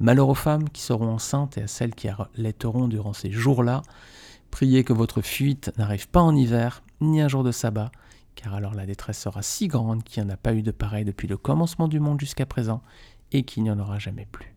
Malheur 0.00 0.28
aux 0.28 0.34
femmes 0.34 0.68
qui 0.70 0.82
seront 0.82 1.08
enceintes 1.08 1.56
et 1.56 1.62
à 1.62 1.66
celles 1.68 1.94
qui 1.94 2.08
allaiteront 2.08 2.88
durant 2.88 3.12
ces 3.12 3.30
jours-là. 3.30 3.82
Priez 4.50 4.82
que 4.82 4.92
votre 4.92 5.20
fuite 5.20 5.72
n'arrive 5.78 6.08
pas 6.08 6.20
en 6.20 6.34
hiver, 6.34 6.82
ni 7.00 7.20
un 7.20 7.28
jour 7.28 7.44
de 7.44 7.52
sabbat, 7.52 7.92
car 8.34 8.54
alors 8.54 8.74
la 8.74 8.86
détresse 8.86 9.20
sera 9.20 9.42
si 9.42 9.68
grande 9.68 10.02
qu'il 10.04 10.22
n'y 10.22 10.30
en 10.30 10.34
a 10.34 10.36
pas 10.36 10.54
eu 10.54 10.62
de 10.62 10.70
pareil 10.70 11.04
depuis 11.04 11.28
le 11.28 11.36
commencement 11.36 11.88
du 11.88 12.00
monde 12.00 12.20
jusqu'à 12.20 12.46
présent, 12.46 12.82
et 13.32 13.42
qu'il 13.42 13.62
n'y 13.62 13.70
en 13.70 13.78
aura 13.78 13.98
jamais 13.98 14.26
plus. 14.30 14.54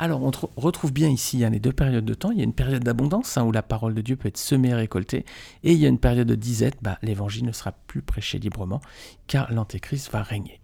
Alors, 0.00 0.22
on 0.22 0.30
retrouve 0.56 0.92
bien 0.92 1.08
ici 1.08 1.38
les 1.38 1.58
deux 1.58 1.72
périodes 1.72 2.04
de 2.04 2.14
temps. 2.14 2.30
Il 2.30 2.38
y 2.38 2.40
a 2.40 2.44
une 2.44 2.52
période 2.52 2.84
d'abondance 2.84 3.36
hein, 3.36 3.44
où 3.44 3.50
la 3.50 3.62
parole 3.62 3.94
de 3.94 4.00
Dieu 4.00 4.14
peut 4.14 4.28
être 4.28 4.36
semée 4.36 4.68
et 4.68 4.74
récoltée, 4.74 5.24
et 5.64 5.72
il 5.72 5.78
y 5.78 5.86
a 5.86 5.88
une 5.88 5.98
période 5.98 6.28
de 6.28 6.36
disette, 6.36 6.78
bah, 6.82 6.98
l'évangile 7.02 7.44
ne 7.44 7.52
sera 7.52 7.72
plus 7.72 8.00
prêché 8.00 8.38
librement, 8.38 8.80
car 9.26 9.52
l'antéchrist 9.52 10.12
va 10.12 10.22
régner. 10.22 10.60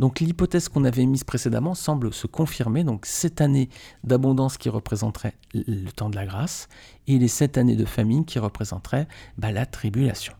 Donc 0.00 0.20
l'hypothèse 0.20 0.68
qu'on 0.68 0.84
avait 0.84 1.06
mise 1.06 1.24
précédemment 1.24 1.74
semble 1.74 2.12
se 2.12 2.26
confirmer. 2.26 2.84
Donc 2.84 3.06
cette 3.06 3.40
année 3.40 3.68
d'abondance 4.04 4.56
qui 4.56 4.68
représenterait 4.68 5.34
le 5.54 5.90
temps 5.90 6.10
de 6.10 6.16
la 6.16 6.26
grâce, 6.26 6.68
et 7.06 7.18
les 7.18 7.28
sept 7.28 7.58
années 7.58 7.76
de 7.76 7.84
famine 7.84 8.24
qui 8.24 8.40
représenteraient 8.40 9.06
bah, 9.38 9.52
la 9.52 9.66
tribulation. 9.66 10.34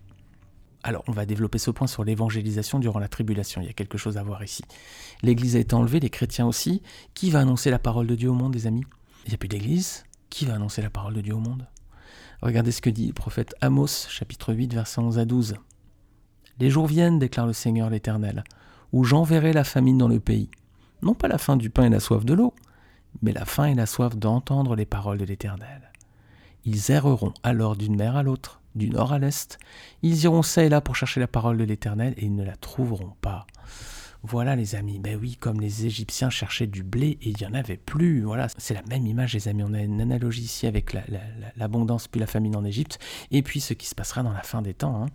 Alors, 0.83 1.03
on 1.09 1.13
va 1.13 1.27
développer 1.27 1.59
ce 1.59 1.71
point 1.71 1.87
sur 1.87 2.05
l'évangélisation 2.05 2.79
durant 2.79 3.01
la 3.01 3.09
tribulation. 3.09 3.61
Il 3.61 3.67
y 3.67 3.71
a 3.71 3.75
quelque 3.75 3.99
chose 3.99 4.17
à 4.17 4.23
voir 4.23 4.45
ici. 4.45 4.63
L'Église 5.23 5.57
a 5.57 5.59
été 5.59 5.75
enlevée, 5.75 6.01
les 6.01 6.11
chrétiens 6.11 6.47
aussi. 6.47 6.83
Qui 7.15 7.31
va 7.31 7.41
annoncer 7.41 7.71
la 7.71 7.79
parole 7.79 8.07
de 8.07 8.15
Dieu 8.15 8.31
au 8.31 8.35
monde, 8.35 8.53
des 8.53 8.67
amis? 8.67 8.85
Il 9.27 9.31
n'y 9.31 9.35
a 9.35 9.39
plus 9.39 9.49
d'Église. 9.49 10.05
Qui 10.31 10.47
va 10.47 10.55
annoncer 10.55 10.83
la 10.83 10.91
parole 10.91 11.15
de 11.15 11.21
Dieu 11.21 11.35
au 11.35 11.41
monde? 11.41 11.67
Regardez 12.41 12.71
ce 12.71 12.81
que 12.81 12.91
dit 12.91 13.09
le 13.09 13.13
prophète 13.13 13.55
Amos, 13.61 14.07
chapitre 14.09 14.55
8, 14.55 14.73
versets 14.73 15.01
11 15.01 15.19
à 15.19 15.25
12. 15.25 15.57
Les 16.61 16.71
jours 16.71 16.87
viennent, 16.87 17.19
déclare 17.19 17.47
le 17.47 17.53
Seigneur 17.53 17.91
l'Éternel, 17.91 18.45
où 18.93 19.05
j'enverrai 19.05 19.53
la 19.53 19.65
famine 19.65 19.99
dans 19.99 20.09
le 20.09 20.21
pays. 20.21 20.51
Non 21.03 21.15
pas 21.15 21.29
la 21.29 21.39
faim 21.39 21.57
du 21.57 21.71
pain 21.71 21.85
et 21.85 21.91
la 21.91 22.01
soif 22.01 22.25
de 22.25 22.35
l'eau, 22.35 22.55
mais 23.23 23.33
la 23.33 23.45
faim 23.45 23.67
et 23.67 23.75
la 23.75 23.87
soif 23.87 24.17
d'entendre 24.17 24.77
les 24.77 24.87
paroles 24.87 25.19
de 25.19 25.25
l'Éternel. 25.25 25.93
Ils 26.65 26.91
erreront 26.91 27.33
alors 27.43 27.77
d'une 27.77 27.97
mer 27.97 28.17
à 28.17 28.23
l'autre 28.23 28.61
du 28.79 28.91
nord 28.91 29.13
à 29.13 29.19
l'est. 29.19 29.59
Ils 30.03 30.25
iront 30.25 30.43
ça 30.43 30.65
et 30.65 30.69
là 30.69 30.81
pour 30.81 30.97
chercher 30.97 31.21
la 31.21 31.27
parole 31.27 31.59
de 31.59 31.65
l'Éternel 31.65 32.15
et 32.17 32.25
ils 32.25 32.35
ne 32.35 32.45
la 32.45 32.57
trouveront 32.57 33.15
pas. 33.21 33.47
Voilà 34.23 34.57
les 34.57 34.75
amis, 34.75 34.99
ben 34.99 35.17
oui, 35.21 35.37
comme 35.37 35.61
les 35.61 35.87
Égyptiens 35.87 36.29
cherchaient 36.31 36.67
du 36.67 36.83
blé 36.83 37.19
et 37.23 37.31
il 37.31 37.37
n'y 37.39 37.47
en 37.47 37.55
avait 37.55 37.77
plus. 37.77 38.23
Voilà, 38.23 38.49
c'est 38.57 38.75
la 38.75 38.83
même 38.83 39.07
image 39.07 39.35
les 39.35 39.47
amis. 39.47 39.63
On 39.63 39.75
a 39.75 39.81
une 39.81 40.01
analogie 40.01 40.43
ici 40.43 40.67
avec 40.67 40.97
l'abondance 41.57 42.09
puis 42.09 42.21
la 42.21 42.27
famine 42.27 42.57
en 42.57 42.65
Égypte 42.65 42.99
et 43.31 43.43
puis 43.43 43.61
ce 43.61 43.75
qui 43.75 43.87
se 43.87 43.95
passera 43.95 44.23
dans 44.23 44.33
la 44.33 44.43
fin 44.43 44.63
des 44.63 44.75
temps. 44.75 45.05
Hein. 45.05 45.07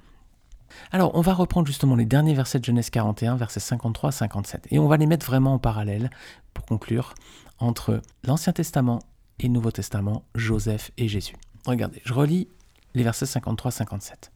Alors, 0.91 1.15
on 1.15 1.21
va 1.21 1.33
reprendre 1.33 1.67
justement 1.67 1.95
les 1.95 2.05
derniers 2.05 2.33
versets 2.33 2.59
de 2.59 2.65
Genèse 2.65 2.89
41, 2.89 3.35
versets 3.35 3.59
53 3.59 4.09
à 4.09 4.11
57. 4.11 4.67
Et 4.71 4.79
on 4.79 4.87
va 4.87 4.97
les 4.97 5.05
mettre 5.05 5.25
vraiment 5.25 5.53
en 5.53 5.59
parallèle, 5.59 6.09
pour 6.53 6.65
conclure, 6.65 7.13
entre 7.59 8.01
l'Ancien 8.23 8.53
Testament 8.53 8.99
et 9.39 9.47
le 9.47 9.53
Nouveau 9.53 9.71
Testament, 9.71 10.23
Joseph 10.35 10.91
et 10.97 11.07
Jésus. 11.07 11.35
Regardez, 11.65 12.01
je 12.05 12.13
relis 12.13 12.47
les 12.93 13.03
versets 13.03 13.25
53-57. 13.25 14.31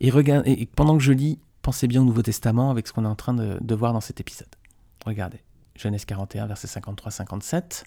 Et, 0.00 0.08
et 0.08 0.66
pendant 0.66 0.96
que 0.96 1.02
je 1.02 1.12
lis, 1.12 1.38
pensez 1.62 1.86
bien 1.86 2.02
au 2.02 2.04
Nouveau 2.04 2.22
Testament 2.22 2.70
avec 2.70 2.86
ce 2.86 2.92
qu'on 2.92 3.04
est 3.04 3.08
en 3.08 3.14
train 3.14 3.34
de, 3.34 3.74
voir 3.74 3.92
dans 3.92 4.00
cet 4.00 4.20
épisode. 4.20 4.48
Regardez, 5.06 5.40
Genèse 5.76 6.04
41, 6.04 6.46
versets 6.46 6.68
53-57. 6.68 7.84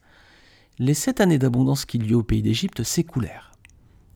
Les 0.79 0.93
sept 0.93 1.21
années 1.21 1.37
d'abondance 1.37 1.85
qu'il 1.85 2.05
y 2.05 2.11
eut 2.11 2.15
au 2.15 2.23
pays 2.23 2.41
d'Égypte 2.41 2.83
s'écoulèrent. 2.83 3.51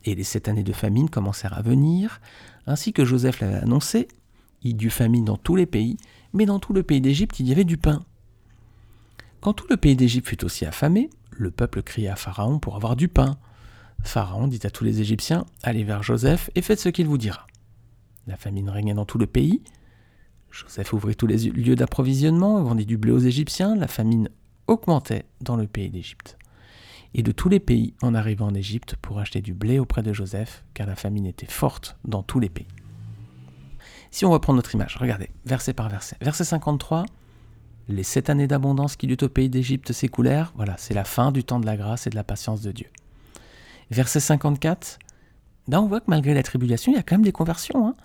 Et 0.06 0.16
les 0.16 0.24
sept 0.24 0.48
années 0.48 0.64
de 0.64 0.74
famine 0.74 1.10
commencèrent 1.10 1.58
à 1.58 1.62
venir, 1.62 2.22
ainsi 2.68 2.94
que 2.94 3.06
Joseph 3.06 3.42
l'avait 3.42 3.56
annoncé. 3.56 4.08
Il 4.64 4.82
y 4.82 4.86
eut 4.86 4.90
famine 4.90 5.26
dans 5.26 5.38
tous 5.38 5.56
les 5.56 5.66
pays, 5.66 5.98
mais 6.34 6.46
dans 6.46 6.60
tout 6.60 6.74
le 6.74 6.84
pays 6.84 7.02
d'Égypte 7.02 7.40
il 7.40 7.48
y 7.48 7.52
avait 7.52 7.66
du 7.66 7.78
pain. 7.78 8.04
Quand 9.42 9.54
tout 9.54 9.68
le 9.70 9.78
pays 9.78 9.96
d'Égypte 9.96 10.28
fut 10.28 10.44
aussi 10.44 10.66
affamé, 10.66 11.10
le 11.32 11.52
peuple 11.52 11.82
cria 11.82 12.14
à 12.14 12.16
Pharaon 12.16 12.60
pour 12.60 12.76
avoir 12.76 12.96
du 12.96 13.08
pain. 13.08 13.38
Pharaon 14.04 14.48
dit 14.48 14.60
à 14.64 14.70
tous 14.70 14.84
les 14.84 15.02
Égyptiens, 15.02 15.46
allez 15.64 15.84
vers 15.84 16.04
Joseph 16.04 16.50
et 16.56 16.62
faites 16.62 16.80
ce 16.80 16.90
qu'il 16.90 17.08
vous 17.08 17.18
dira. 17.18 17.46
La 18.28 18.38
famine 18.38 18.70
régnait 18.70 18.94
dans 18.94 19.06
tout 19.06 19.18
le 19.18 19.28
pays. 19.28 19.62
Joseph 20.52 20.94
ouvrit 20.94 21.16
tous 21.16 21.28
les 21.28 21.38
lieux 21.50 21.76
d'approvisionnement, 21.76 22.62
vendit 22.64 22.86
du 22.86 22.98
blé 22.98 23.12
aux 23.12 23.20
Égyptiens, 23.20 23.76
la 23.76 23.88
famine 23.88 24.30
augmentait 24.68 25.26
dans 25.42 25.56
le 25.56 25.68
pays 25.68 25.90
d'Égypte. 25.90 26.38
Et 27.14 27.24
de 27.24 27.32
tous 27.32 27.50
les 27.50 27.60
pays 27.60 27.96
en 28.02 28.14
arrivant 28.14 28.48
en 28.48 28.54
Égypte 28.54 28.96
pour 29.02 29.20
acheter 29.20 29.42
du 29.42 29.54
blé 29.54 29.80
auprès 29.80 30.04
de 30.04 30.14
Joseph, 30.14 30.64
car 30.74 30.88
la 30.88 30.96
famine 30.96 31.26
était 31.26 31.48
forte 31.48 31.98
dans 32.06 32.24
tous 32.24 32.40
les 32.40 32.50
pays. 32.50 32.68
Si 34.12 34.26
on 34.26 34.32
reprend 34.32 34.54
notre 34.54 34.74
image, 34.74 34.98
regardez, 34.98 35.30
verset 35.46 35.74
par 35.74 35.90
verset. 35.90 36.18
Verset 36.22 36.44
53, 36.44 37.06
les 37.88 38.04
sept 38.04 38.30
années 38.30 38.48
d'abondance 38.48 38.96
qui 38.96 39.08
eut 39.08 39.18
au 39.22 39.30
pays 39.30 39.50
d'Égypte 39.50 39.92
s'écoulèrent, 39.92 40.54
voilà, 40.56 40.76
c'est 40.78 40.94
la 40.94 41.04
fin 41.04 41.32
du 41.32 41.44
temps 41.44 41.60
de 41.60 41.66
la 41.66 41.78
grâce 41.78 42.06
et 42.06 42.10
de 42.12 42.16
la 42.16 42.24
patience 42.24 42.62
de 42.62 42.72
Dieu. 42.72 42.88
Verset 43.92 44.20
54, 44.20 45.00
là 45.68 45.82
on 45.82 45.88
voit 45.88 46.00
que 46.00 46.06
malgré 46.08 46.34
la 46.34 46.44
tribulation, 46.44 46.92
il 46.92 46.96
y 46.96 47.00
a 47.00 47.04
quand 47.04 47.16
même 47.16 47.26
des 47.26 47.32
conversions. 47.32 47.88
Hein. 47.88 47.96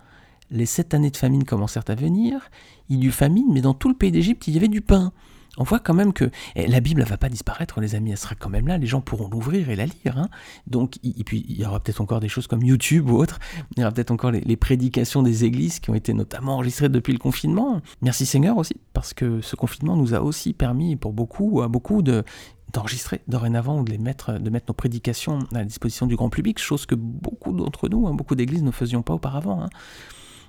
Les 0.50 0.66
sept 0.66 0.94
années 0.94 1.10
de 1.10 1.16
famine 1.16 1.44
commencèrent 1.44 1.84
à 1.88 1.94
venir, 1.94 2.50
il 2.88 3.02
y 3.02 3.06
eut 3.06 3.12
famine, 3.12 3.52
mais 3.52 3.60
dans 3.60 3.74
tout 3.74 3.88
le 3.88 3.94
pays 3.94 4.12
d'Égypte, 4.12 4.46
il 4.46 4.54
y 4.54 4.56
avait 4.56 4.68
du 4.68 4.80
pain. 4.80 5.12
On 5.56 5.62
voit 5.62 5.78
quand 5.78 5.94
même 5.94 6.12
que 6.12 6.30
eh, 6.56 6.66
la 6.66 6.80
Bible 6.80 7.00
ne 7.00 7.06
va 7.06 7.16
pas 7.16 7.28
disparaître, 7.28 7.80
les 7.80 7.94
amis, 7.94 8.10
elle 8.10 8.18
sera 8.18 8.34
quand 8.34 8.48
même 8.48 8.66
là, 8.66 8.76
les 8.76 8.86
gens 8.86 9.00
pourront 9.00 9.28
l'ouvrir 9.28 9.70
et 9.70 9.76
la 9.76 9.86
lire. 9.86 10.18
Hein. 10.18 10.28
Donc, 10.66 10.96
et 11.04 11.24
puis 11.24 11.44
il 11.48 11.60
y 11.60 11.64
aura 11.64 11.80
peut-être 11.80 12.00
encore 12.00 12.20
des 12.20 12.28
choses 12.28 12.46
comme 12.46 12.62
YouTube 12.62 13.08
ou 13.08 13.16
autre, 13.16 13.38
il 13.76 13.80
y 13.80 13.84
aura 13.84 13.92
peut-être 13.92 14.10
encore 14.10 14.32
les, 14.32 14.40
les, 14.40 14.56
prédications 14.56 15.22
des 15.22 15.44
églises 15.44 15.78
qui 15.78 15.90
ont 15.90 15.94
été 15.94 16.12
notamment 16.12 16.54
enregistrées 16.54 16.88
depuis 16.88 17.12
le 17.12 17.18
confinement. 17.18 17.80
Merci 18.02 18.26
Seigneur 18.26 18.56
aussi, 18.56 18.74
parce 18.92 19.14
que 19.14 19.40
ce 19.40 19.54
confinement 19.54 19.96
nous 19.96 20.14
a 20.14 20.20
aussi 20.20 20.54
permis 20.54 20.96
pour 20.96 21.12
beaucoup, 21.12 21.62
à 21.62 21.68
beaucoup 21.68 22.02
de 22.02 22.24
d'enregistrer 22.74 23.22
dorénavant 23.28 23.80
ou 23.80 23.84
de, 23.84 23.92
les 23.92 23.98
mettre, 23.98 24.38
de 24.38 24.50
mettre 24.50 24.66
nos 24.68 24.74
prédications 24.74 25.38
à 25.54 25.58
la 25.58 25.64
disposition 25.64 26.06
du 26.06 26.16
grand 26.16 26.28
public, 26.28 26.58
chose 26.58 26.84
que 26.84 26.94
beaucoup 26.94 27.52
d'entre 27.52 27.88
nous, 27.88 28.06
hein, 28.06 28.14
beaucoup 28.14 28.34
d'églises 28.34 28.62
ne 28.62 28.72
faisions 28.72 29.02
pas 29.02 29.14
auparavant. 29.14 29.62
Hein. 29.62 29.70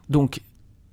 Donc, 0.10 0.42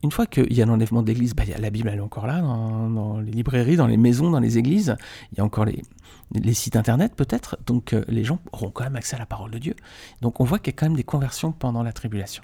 une 0.05 0.11
fois 0.11 0.27
qu'il 0.27 0.53
y 0.53 0.61
a 0.61 0.67
l'enlèvement 0.67 1.03
d'église, 1.03 1.35
bah, 1.35 1.45
la 1.59 1.71
Bible 1.71 1.89
elle 1.89 1.99
est 1.99 2.03
encore 2.03 2.27
là, 2.27 2.41
dans, 2.41 3.21
les 3.21 3.31
librairies, 3.31 3.77
dans 3.77 3.87
les 3.87 3.97
maisons, 3.97 4.31
dans 4.31 4.41
les 4.41 4.59
églises. 4.59 4.97
Il 5.33 5.39
y 5.39 5.41
a 5.41 5.45
encore 5.45 5.65
les, 5.65 5.83
les 6.35 6.55
sites 6.55 6.77
internet 6.77 7.15
peut-être. 7.15 7.57
Donc 7.67 7.93
euh, 7.93 8.05
les 8.09 8.25
gens 8.25 8.41
auront 8.53 8.71
quand 8.71 8.85
même 8.85 8.97
accès 8.97 9.17
à 9.17 9.19
la 9.19 9.27
parole 9.27 9.53
de 9.53 9.59
Dieu. 9.59 9.77
Donc 10.21 10.41
on 10.41 10.45
voit 10.45 10.59
qu'il 10.59 10.73
y 10.73 10.77
a 10.77 10.79
quand 10.79 10.87
même 10.87 10.97
des 10.97 11.05
conversions 11.05 11.53
pendant 11.53 11.83
la 11.85 11.93
tribulation. 11.93 12.43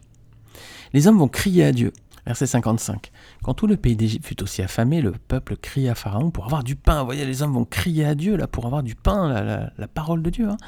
Les 0.93 1.07
hommes 1.07 1.19
vont 1.19 1.29
crier 1.29 1.65
à 1.65 1.73
Dieu. 1.73 1.93
Verset 2.27 2.47
55. 2.47 3.11
Quand 3.43 3.55
tout 3.55 3.67
le 3.67 3.79
pays 3.79 3.97
d'Égypte 3.97 4.27
fut 4.27 4.43
aussi 4.43 4.61
affamé, 4.61 5.01
le 5.01 5.13
peuple 5.13 5.57
cria 5.57 5.93
à 5.93 5.95
Pharaon 5.95 6.31
pour 6.31 6.45
avoir 6.45 6.63
du 6.63 6.77
pain. 6.77 7.01
Vous 7.01 7.07
voyez, 7.07 7.25
les 7.25 7.43
hommes 7.43 7.55
vont 7.55 7.65
crier 7.65 8.05
à 8.05 8.15
Dieu 8.15 8.37
là 8.37 8.47
pour 8.47 8.67
avoir 8.67 8.83
du 8.83 8.95
pain, 8.95 9.71
la, 9.77 9.89
parole 9.89 10.23
de 10.23 10.29
Dieu. 10.29 10.49
Hein. 10.49 10.59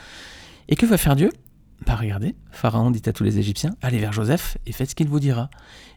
Et 0.69 0.77
que 0.77 0.87
va 0.87 0.97
faire 0.97 1.17
Dieu? 1.17 1.31
Bah 1.87 1.97
regardez, 1.97 2.35
Pharaon 2.51 2.91
dit 2.91 3.03
à 3.07 3.13
tous 3.13 3.25
les 3.25 3.39
Égyptiens, 3.39 3.75
allez 3.81 3.99
vers 3.99 4.13
Joseph 4.13 4.59
et 4.67 4.73
faites 4.73 4.91
ce 4.91 4.95
qu'il 4.95 5.09
vous 5.09 5.21
dira. 5.21 5.49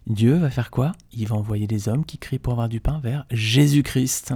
Dieu 0.07 0.35
va 0.35 0.49
faire 0.49 0.71
quoi? 0.71 0.93
Il 1.11 1.27
va 1.27 1.35
envoyer 1.35 1.67
des 1.67 1.89
hommes 1.89 2.05
qui 2.05 2.17
crient 2.17 2.39
pour 2.39 2.53
avoir 2.53 2.69
du 2.69 2.79
pain 2.79 2.99
vers 3.01 3.25
Jésus-Christ. 3.31 4.33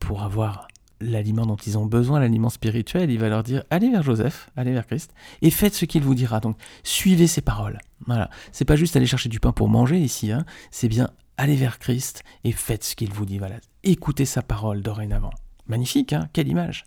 Pour 0.00 0.22
avoir 0.22 0.68
l'aliment 1.00 1.46
dont 1.46 1.56
ils 1.56 1.78
ont 1.78 1.86
besoin, 1.86 2.20
l'aliment 2.20 2.50
spirituel, 2.50 3.10
il 3.10 3.18
va 3.18 3.28
leur 3.28 3.42
dire 3.42 3.64
allez 3.70 3.90
vers 3.90 4.02
Joseph, 4.02 4.50
allez 4.56 4.72
vers 4.72 4.86
Christ 4.86 5.12
et 5.42 5.50
faites 5.50 5.74
ce 5.74 5.84
qu'il 5.84 6.02
vous 6.02 6.14
dira. 6.14 6.40
Donc 6.40 6.56
suivez 6.82 7.26
ses 7.26 7.40
paroles. 7.40 7.78
Voilà, 8.06 8.30
c'est 8.52 8.64
pas 8.64 8.76
juste 8.76 8.96
aller 8.96 9.06
chercher 9.06 9.28
du 9.28 9.40
pain 9.40 9.52
pour 9.52 9.68
manger 9.68 9.98
ici, 9.98 10.32
hein. 10.32 10.44
c'est 10.70 10.88
bien 10.88 11.10
aller 11.36 11.56
vers 11.56 11.78
Christ 11.78 12.22
et 12.44 12.52
faites 12.52 12.84
ce 12.84 12.96
qu'il 12.96 13.12
vous 13.12 13.26
dit. 13.26 13.38
Voilà, 13.38 13.56
écoutez 13.84 14.24
sa 14.24 14.42
parole 14.42 14.82
dorénavant. 14.82 15.32
Magnifique, 15.66 16.12
hein 16.12 16.28
quelle 16.32 16.48
image. 16.48 16.84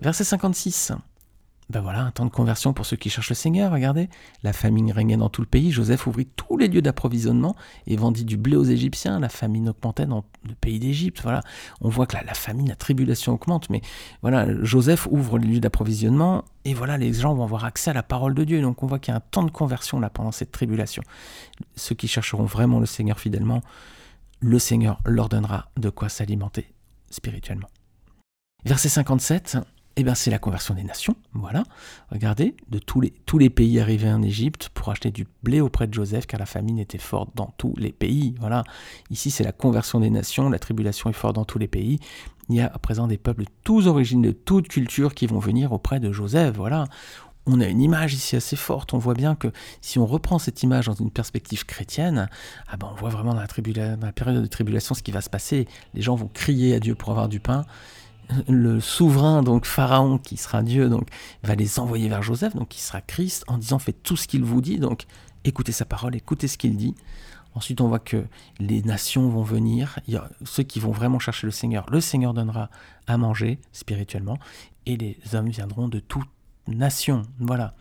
Verset 0.00 0.24
56 0.24 0.92
ben 1.70 1.80
voilà, 1.80 2.00
un 2.00 2.10
temps 2.10 2.24
de 2.24 2.30
conversion 2.30 2.72
pour 2.72 2.84
ceux 2.84 2.96
qui 2.96 3.10
cherchent 3.10 3.28
le 3.28 3.36
Seigneur, 3.36 3.70
regardez. 3.72 4.08
La 4.42 4.52
famine 4.52 4.90
régnait 4.90 5.16
dans 5.16 5.28
tout 5.28 5.40
le 5.40 5.46
pays, 5.46 5.70
Joseph 5.70 6.06
ouvrit 6.08 6.26
tous 6.26 6.56
les 6.56 6.66
lieux 6.66 6.82
d'approvisionnement 6.82 7.54
et 7.86 7.96
vendit 7.96 8.24
du 8.24 8.36
blé 8.36 8.56
aux 8.56 8.64
Égyptiens, 8.64 9.20
la 9.20 9.28
famine 9.28 9.68
augmentait 9.68 10.06
dans 10.06 10.24
le 10.48 10.54
pays 10.54 10.80
d'Égypte, 10.80 11.20
voilà. 11.22 11.42
On 11.80 11.88
voit 11.88 12.06
que 12.06 12.16
la 12.16 12.34
famine, 12.34 12.68
la 12.68 12.74
tribulation 12.74 13.34
augmente, 13.34 13.70
mais 13.70 13.82
voilà, 14.20 14.46
Joseph 14.64 15.06
ouvre 15.10 15.38
les 15.38 15.46
lieux 15.46 15.60
d'approvisionnement 15.60 16.44
et 16.64 16.74
voilà, 16.74 16.98
les 16.98 17.12
gens 17.12 17.34
vont 17.34 17.44
avoir 17.44 17.64
accès 17.64 17.90
à 17.90 17.94
la 17.94 18.02
parole 18.02 18.34
de 18.34 18.42
Dieu. 18.42 18.60
Donc 18.60 18.82
on 18.82 18.86
voit 18.86 18.98
qu'il 18.98 19.12
y 19.12 19.14
a 19.14 19.18
un 19.18 19.22
temps 19.30 19.44
de 19.44 19.50
conversion 19.50 20.00
là 20.00 20.10
pendant 20.10 20.32
cette 20.32 20.50
tribulation. 20.50 21.04
Ceux 21.76 21.94
qui 21.94 22.08
chercheront 22.08 22.44
vraiment 22.44 22.80
le 22.80 22.86
Seigneur 22.86 23.20
fidèlement, 23.20 23.62
le 24.40 24.58
Seigneur 24.58 24.98
leur 25.04 25.28
donnera 25.28 25.68
de 25.76 25.88
quoi 25.88 26.08
s'alimenter 26.08 26.72
spirituellement. 27.10 27.68
Verset 28.64 28.88
57, 28.88 29.58
eh 29.96 30.04
bien, 30.04 30.14
c'est 30.14 30.30
la 30.30 30.38
conversion 30.38 30.74
des 30.74 30.84
nations. 30.84 31.16
Voilà. 31.34 31.64
Regardez, 32.10 32.54
de 32.68 32.78
tous 32.78 33.00
les, 33.00 33.12
tous 33.26 33.38
les 33.38 33.50
pays 33.50 33.80
arrivés 33.80 34.10
en 34.10 34.22
Égypte 34.22 34.70
pour 34.72 34.88
acheter 34.88 35.10
du 35.10 35.26
blé 35.42 35.60
auprès 35.60 35.86
de 35.86 35.94
Joseph, 35.94 36.26
car 36.26 36.38
la 36.38 36.46
famine 36.46 36.78
était 36.78 36.98
forte 36.98 37.30
dans 37.34 37.52
tous 37.58 37.74
les 37.76 37.92
pays. 37.92 38.34
Voilà. 38.38 38.64
Ici, 39.10 39.30
c'est 39.30 39.44
la 39.44 39.52
conversion 39.52 40.00
des 40.00 40.10
nations. 40.10 40.48
La 40.48 40.58
tribulation 40.58 41.10
est 41.10 41.14
forte 41.14 41.34
dans 41.34 41.44
tous 41.44 41.58
les 41.58 41.68
pays. 41.68 41.98
Il 42.48 42.56
y 42.56 42.60
a 42.60 42.66
à 42.66 42.78
présent 42.78 43.08
des 43.08 43.18
peuples 43.18 43.42
de 43.42 43.50
toutes 43.64 43.86
origines, 43.86 44.22
de 44.22 44.32
toutes 44.32 44.68
cultures 44.68 45.14
qui 45.14 45.26
vont 45.26 45.38
venir 45.38 45.72
auprès 45.72 46.00
de 46.00 46.12
Joseph. 46.12 46.56
Voilà. 46.56 46.86
On 47.46 47.60
a 47.60 47.66
une 47.66 47.80
image 47.80 48.14
ici 48.14 48.36
assez 48.36 48.56
forte. 48.56 48.94
On 48.94 48.98
voit 48.98 49.14
bien 49.14 49.34
que 49.34 49.48
si 49.80 49.98
on 49.98 50.06
reprend 50.06 50.38
cette 50.38 50.62
image 50.62 50.86
dans 50.86 50.94
une 50.94 51.10
perspective 51.10 51.66
chrétienne, 51.66 52.28
ah 52.68 52.76
ben 52.76 52.88
on 52.92 52.94
voit 52.94 53.10
vraiment 53.10 53.34
dans 53.34 53.40
la, 53.40 53.96
dans 53.96 54.06
la 54.06 54.12
période 54.12 54.42
de 54.42 54.46
tribulation 54.46 54.94
ce 54.94 55.02
qui 55.02 55.10
va 55.10 55.20
se 55.20 55.30
passer. 55.30 55.66
Les 55.94 56.02
gens 56.02 56.14
vont 56.14 56.30
crier 56.32 56.74
à 56.74 56.80
Dieu 56.80 56.94
pour 56.94 57.10
avoir 57.10 57.28
du 57.28 57.40
pain 57.40 57.64
le 58.48 58.80
souverain, 58.80 59.42
donc 59.42 59.66
Pharaon, 59.66 60.18
qui 60.18 60.36
sera 60.36 60.62
Dieu, 60.62 60.88
donc 60.88 61.08
va 61.42 61.54
les 61.54 61.78
envoyer 61.78 62.08
vers 62.08 62.22
Joseph, 62.22 62.54
donc 62.54 62.68
qui 62.68 62.80
sera 62.80 63.00
Christ, 63.00 63.44
en 63.48 63.58
disant 63.58 63.78
faites 63.78 64.02
tout 64.02 64.16
ce 64.16 64.28
qu'il 64.28 64.44
vous 64.44 64.60
dit, 64.60 64.78
donc 64.78 65.06
écoutez 65.44 65.72
sa 65.72 65.84
parole, 65.84 66.14
écoutez 66.16 66.48
ce 66.48 66.58
qu'il 66.58 66.76
dit. 66.76 66.94
Ensuite, 67.54 67.80
on 67.80 67.88
voit 67.88 67.98
que 67.98 68.24
les 68.60 68.82
nations 68.82 69.28
vont 69.28 69.42
venir, 69.42 69.98
y 70.06 70.16
a 70.16 70.30
ceux 70.44 70.62
qui 70.62 70.78
vont 70.78 70.92
vraiment 70.92 71.18
chercher 71.18 71.46
le 71.46 71.50
Seigneur, 71.50 71.86
le 71.90 72.00
Seigneur 72.00 72.32
donnera 72.32 72.70
à 73.08 73.16
manger 73.16 73.58
spirituellement, 73.72 74.38
et 74.86 74.96
les 74.96 75.18
hommes 75.34 75.48
viendront 75.48 75.88
de 75.88 75.98
toute 75.98 76.28
nation. 76.70 77.22
Voilà. 77.38 77.74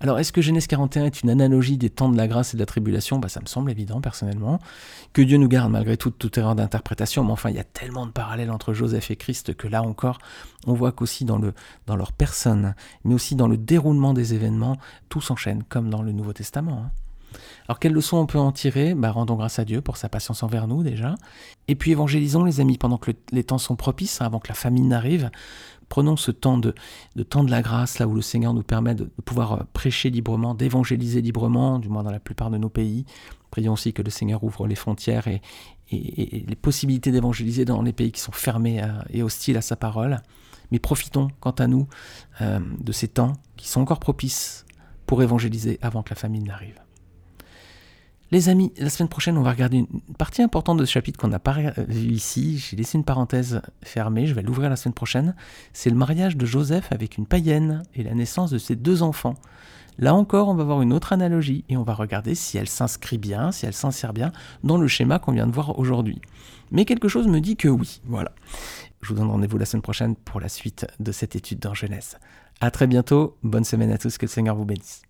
Alors, 0.00 0.20
est-ce 0.20 0.32
que 0.32 0.40
Genèse 0.40 0.68
41 0.68 1.06
est 1.06 1.22
une 1.22 1.30
analogie 1.30 1.76
des 1.76 1.90
temps 1.90 2.08
de 2.08 2.16
la 2.16 2.28
grâce 2.28 2.54
et 2.54 2.56
de 2.56 2.62
la 2.62 2.66
tribulation? 2.66 3.18
Bah, 3.18 3.28
Ça 3.28 3.40
me 3.40 3.46
semble 3.46 3.70
évident, 3.70 4.00
personnellement. 4.00 4.60
Que 5.12 5.22
Dieu 5.22 5.38
nous 5.38 5.48
garde 5.48 5.72
malgré 5.72 5.96
tout 5.96 6.10
toute 6.10 6.38
erreur 6.38 6.54
d'interprétation, 6.54 7.24
mais 7.24 7.32
enfin, 7.32 7.50
il 7.50 7.56
y 7.56 7.60
a 7.60 7.64
tellement 7.64 8.06
de 8.06 8.12
parallèles 8.12 8.52
entre 8.52 8.72
Joseph 8.72 9.10
et 9.10 9.16
Christ 9.16 9.54
que 9.54 9.66
là 9.66 9.82
encore, 9.82 10.18
on 10.66 10.74
voit 10.74 10.92
qu'aussi 10.92 11.24
dans, 11.24 11.38
le, 11.38 11.52
dans 11.86 11.96
leur 11.96 12.12
personne, 12.12 12.74
mais 13.04 13.14
aussi 13.14 13.34
dans 13.34 13.48
le 13.48 13.56
déroulement 13.56 14.14
des 14.14 14.34
événements, 14.34 14.76
tout 15.08 15.20
s'enchaîne, 15.20 15.64
comme 15.64 15.90
dans 15.90 16.02
le 16.02 16.12
Nouveau 16.12 16.32
Testament. 16.32 16.84
Hein. 16.86 16.90
Alors 17.68 17.78
quelles 17.78 17.92
leçons 17.92 18.16
on 18.16 18.26
peut 18.26 18.38
en 18.38 18.52
tirer? 18.52 18.94
Bah, 18.94 19.10
Rendons 19.10 19.34
grâce 19.34 19.58
à 19.58 19.64
Dieu 19.64 19.80
pour 19.80 19.96
sa 19.96 20.08
patience 20.08 20.42
envers 20.42 20.66
nous 20.66 20.82
déjà. 20.82 21.16
Et 21.66 21.74
puis 21.74 21.90
évangélisons 21.90 22.44
les 22.44 22.60
amis 22.60 22.78
pendant 22.78 22.98
que 22.98 23.10
les 23.32 23.44
temps 23.44 23.58
sont 23.58 23.76
propices, 23.76 24.20
hein, 24.20 24.26
avant 24.26 24.38
que 24.38 24.48
la 24.48 24.54
famine 24.54 24.88
n'arrive, 24.88 25.30
Prenons 25.88 26.16
ce 26.16 26.30
temps 26.30 26.58
de, 26.58 26.74
temps 27.28 27.44
de 27.44 27.50
la 27.50 27.62
grâce, 27.62 27.98
là 27.98 28.06
où 28.06 28.14
le 28.14 28.22
Seigneur 28.22 28.54
nous 28.54 28.62
permet 28.62 28.94
de, 28.94 29.04
pouvoir 29.24 29.52
euh, 29.52 29.62
prêcher 29.72 30.10
librement, 30.10 30.54
d'évangéliser 30.54 31.22
librement, 31.22 31.78
du 31.78 31.88
moins 31.88 32.02
dans 32.02 32.10
la 32.10 32.20
plupart 32.20 32.50
de 32.50 32.58
nos 32.58 32.68
pays. 32.68 33.04
Prions 33.50 33.72
aussi 33.72 33.92
que 33.92 34.02
le 34.02 34.10
Seigneur 34.10 34.44
ouvre 34.44 34.66
les 34.66 34.74
frontières 34.74 35.26
et, 35.28 35.40
les 35.90 36.56
possibilités 36.56 37.10
d'évangéliser 37.10 37.64
dans 37.64 37.80
les 37.80 37.94
pays 37.94 38.12
qui 38.12 38.20
sont 38.20 38.32
fermés 38.32 38.82
et 39.08 39.22
hostiles 39.22 39.56
à 39.56 39.62
sa 39.62 39.74
parole. 39.74 40.20
Mais 40.70 40.78
profitons, 40.78 41.28
quant 41.40 41.52
à 41.52 41.66
nous, 41.66 41.88
euh, 42.40 42.60
de 42.78 42.92
ces 42.92 43.08
temps 43.08 43.32
qui 43.56 43.68
sont 43.68 43.80
encore 43.80 44.00
propices 44.00 44.66
pour 45.06 45.22
évangéliser 45.22 45.78
avant 45.80 46.02
que 46.02 46.10
la 46.10 46.16
famine 46.16 46.44
n'arrive. 46.44 46.78
Les 48.30 48.50
amis, 48.50 48.72
la 48.76 48.90
semaine 48.90 49.08
prochaine, 49.08 49.38
on 49.38 49.42
va 49.42 49.52
regarder 49.52 49.78
une 49.78 50.00
partie 50.18 50.42
importante 50.42 50.76
de 50.78 50.84
ce 50.84 50.92
chapitre 50.92 51.18
qu'on 51.18 51.28
n'a 51.28 51.38
pas 51.38 51.56
vu 51.88 52.12
ici. 52.12 52.58
J'ai 52.58 52.76
laissé 52.76 52.98
une 52.98 53.04
parenthèse 53.04 53.62
fermée, 53.82 54.26
je 54.26 54.34
vais 54.34 54.42
l'ouvrir 54.42 54.68
la 54.68 54.76
semaine 54.76 54.92
prochaine. 54.92 55.34
C'est 55.72 55.88
le 55.88 55.96
mariage 55.96 56.36
de 56.36 56.44
Joseph 56.44 56.92
avec 56.92 57.16
une 57.16 57.26
païenne 57.26 57.82
et 57.94 58.02
la 58.02 58.12
naissance 58.12 58.50
de 58.50 58.58
ses 58.58 58.76
deux 58.76 59.02
enfants. 59.02 59.34
Là 59.98 60.14
encore, 60.14 60.48
on 60.48 60.54
va 60.54 60.62
voir 60.62 60.82
une 60.82 60.92
autre 60.92 61.14
analogie 61.14 61.64
et 61.70 61.78
on 61.78 61.84
va 61.84 61.94
regarder 61.94 62.34
si 62.34 62.58
elle 62.58 62.68
s'inscrit 62.68 63.16
bien, 63.16 63.50
si 63.50 63.64
elle 63.64 63.72
s'insère 63.72 64.12
bien 64.12 64.30
dans 64.62 64.76
le 64.76 64.88
schéma 64.88 65.18
qu'on 65.18 65.32
vient 65.32 65.46
de 65.46 65.52
voir 65.52 65.78
aujourd'hui. 65.78 66.20
Mais 66.70 66.84
quelque 66.84 67.08
chose 67.08 67.28
me 67.28 67.40
dit 67.40 67.56
que 67.56 67.68
oui, 67.68 68.02
voilà. 68.04 68.32
Je 69.00 69.08
vous 69.08 69.14
donne 69.14 69.30
rendez-vous 69.30 69.56
la 69.56 69.64
semaine 69.64 69.82
prochaine 69.82 70.16
pour 70.16 70.38
la 70.38 70.50
suite 70.50 70.86
de 71.00 71.12
cette 71.12 71.34
étude 71.34 71.60
dans 71.60 71.72
Genèse. 71.72 72.18
À 72.60 72.70
très 72.70 72.86
bientôt, 72.86 73.38
bonne 73.42 73.64
semaine 73.64 73.90
à 73.90 73.98
tous, 73.98 74.18
que 74.18 74.26
le 74.26 74.30
Seigneur 74.30 74.54
vous 74.54 74.66
bénisse. 74.66 75.02